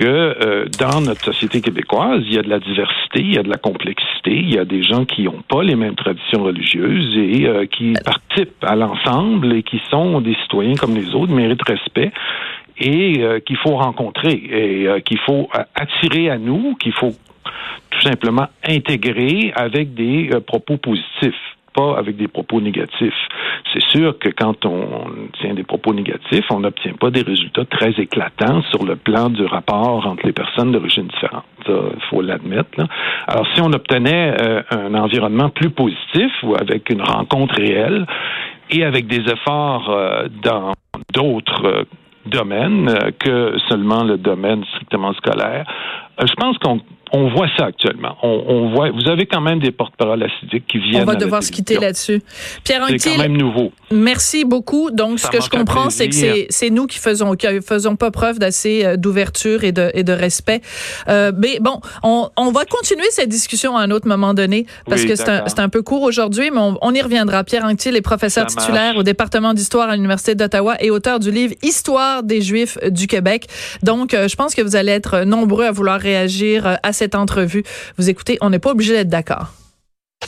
que 0.00 0.06
euh, 0.06 0.64
dans 0.78 1.02
notre 1.02 1.22
société 1.22 1.60
québécoise, 1.60 2.22
il 2.24 2.32
y 2.32 2.38
a 2.38 2.42
de 2.42 2.48
la 2.48 2.58
diversité, 2.58 3.20
il 3.20 3.34
y 3.34 3.38
a 3.38 3.42
de 3.42 3.50
la 3.50 3.58
complexité, 3.58 4.30
il 4.34 4.54
y 4.54 4.58
a 4.58 4.64
des 4.64 4.82
gens 4.82 5.04
qui 5.04 5.24
n'ont 5.24 5.42
pas 5.46 5.62
les 5.62 5.76
mêmes 5.76 5.94
traditions 5.94 6.42
religieuses 6.42 7.18
et 7.18 7.46
euh, 7.46 7.66
qui 7.66 7.92
participent 8.02 8.64
à 8.64 8.76
l'ensemble 8.76 9.52
et 9.52 9.62
qui 9.62 9.78
sont 9.90 10.22
des 10.22 10.34
citoyens 10.42 10.74
comme 10.74 10.94
les 10.94 11.14
autres, 11.14 11.34
méritent 11.34 11.68
respect 11.68 12.12
et 12.78 13.22
euh, 13.22 13.40
qu'il 13.40 13.58
faut 13.58 13.76
rencontrer 13.76 14.32
et 14.32 15.02
qu'il 15.02 15.18
faut 15.18 15.50
attirer 15.74 16.30
à 16.30 16.38
nous, 16.38 16.76
qu'il 16.76 16.94
faut 16.94 17.12
tout 17.90 18.00
simplement 18.00 18.46
intégrer 18.66 19.52
avec 19.54 19.92
des 19.92 20.30
propos 20.46 20.78
positifs 20.78 21.34
pas 21.72 21.98
avec 21.98 22.16
des 22.16 22.28
propos 22.28 22.60
négatifs. 22.60 23.14
C'est 23.72 23.82
sûr 23.88 24.18
que 24.18 24.28
quand 24.28 24.64
on 24.66 25.06
tient 25.40 25.54
des 25.54 25.62
propos 25.62 25.94
négatifs, 25.94 26.44
on 26.50 26.60
n'obtient 26.60 26.94
pas 26.94 27.10
des 27.10 27.22
résultats 27.22 27.64
très 27.64 27.90
éclatants 27.98 28.62
sur 28.70 28.84
le 28.84 28.96
plan 28.96 29.30
du 29.30 29.44
rapport 29.44 30.06
entre 30.06 30.26
les 30.26 30.32
personnes 30.32 30.72
d'origine 30.72 31.06
différente. 31.06 31.44
il 31.68 32.02
faut 32.08 32.22
l'admettre. 32.22 32.80
Alors, 33.26 33.46
si 33.54 33.60
on 33.60 33.72
obtenait 33.72 34.34
euh, 34.40 34.62
un 34.70 34.94
environnement 34.94 35.50
plus 35.50 35.70
positif 35.70 36.32
ou 36.42 36.54
avec 36.54 36.90
une 36.90 37.02
rencontre 37.02 37.54
réelle 37.56 38.06
et 38.70 38.84
avec 38.84 39.06
des 39.06 39.30
efforts 39.30 39.90
euh, 39.90 40.28
dans 40.42 40.72
d'autres 41.12 41.66
euh, 41.66 41.84
domaines 42.26 42.88
que 43.18 43.56
seulement 43.68 44.04
le 44.04 44.18
domaine 44.18 44.64
strictement 44.74 45.12
scolaire, 45.14 45.64
je 46.20 46.34
pense 46.34 46.58
qu'on 46.58 46.80
on 47.12 47.28
voit 47.30 47.48
ça 47.56 47.66
actuellement. 47.66 48.16
On, 48.22 48.70
voit, 48.70 48.90
vous 48.90 49.08
avez 49.08 49.26
quand 49.26 49.40
même 49.40 49.58
des 49.58 49.72
porte-paroles 49.72 50.22
acidiques 50.22 50.66
qui 50.68 50.78
viennent. 50.78 51.02
On 51.02 51.06
va 51.06 51.16
devoir 51.16 51.42
se 51.42 51.50
quitter 51.50 51.78
là-dessus. 51.78 52.22
Pierre 52.64 52.86
C'est 52.88 53.10
quand 53.10 53.18
même 53.18 53.36
nouveau. 53.36 53.72
Merci 53.90 54.44
beaucoup. 54.44 54.90
Donc, 54.90 55.18
ce 55.18 55.28
que 55.28 55.42
je 55.42 55.50
comprends, 55.50 55.90
c'est 55.90 56.08
que 56.08 56.46
c'est 56.48 56.70
nous 56.70 56.86
qui 56.86 56.98
faisons, 56.98 57.34
qui 57.34 57.46
faisons 57.60 57.96
pas 57.96 58.10
preuve 58.10 58.38
d'assez 58.38 58.84
euh, 58.84 58.96
d'ouverture 58.96 59.64
et 59.64 59.72
de, 59.72 59.90
et 59.94 60.04
de 60.04 60.12
respect. 60.12 60.60
Euh, 61.08 61.32
mais 61.36 61.58
bon, 61.60 61.80
on, 62.02 62.28
on, 62.36 62.52
va 62.52 62.64
continuer 62.64 63.06
cette 63.10 63.28
discussion 63.28 63.76
à 63.76 63.82
un 63.82 63.90
autre 63.90 64.06
moment 64.06 64.34
donné 64.34 64.66
parce 64.86 65.04
que 65.04 65.16
c'est 65.16 65.28
un, 65.28 65.44
un, 65.56 65.68
peu 65.68 65.82
court 65.82 66.02
aujourd'hui, 66.02 66.50
mais 66.52 66.60
on, 66.60 66.94
y 66.94 67.02
reviendra. 67.02 67.44
Pierre 67.44 67.64
Anctil 67.64 67.96
est 67.96 68.02
professeur 68.02 68.46
titulaire 68.46 68.96
au 68.96 69.02
département 69.02 69.54
d'histoire 69.54 69.88
à 69.88 69.96
l'Université 69.96 70.34
d'Ottawa 70.34 70.76
et 70.80 70.90
auteur 70.90 71.18
du 71.18 71.30
livre 71.30 71.54
Histoire 71.62 72.22
des 72.22 72.40
Juifs 72.40 72.78
du 72.88 73.06
Québec. 73.06 73.46
Donc, 73.82 74.14
euh, 74.14 74.28
je 74.28 74.36
pense 74.36 74.54
que 74.54 74.62
vous 74.62 74.76
allez 74.76 74.92
être 74.92 75.24
nombreux 75.24 75.64
à 75.64 75.72
vouloir 75.72 76.00
réagir 76.00 76.78
à 76.82 76.92
cette 77.00 77.14
entrevue. 77.14 77.64
Vous 77.96 78.10
écoutez, 78.10 78.36
on 78.42 78.50
n'est 78.50 78.58
pas 78.58 78.70
obligé 78.70 78.92
d'être 78.92 79.08
d'accord. 79.08 79.54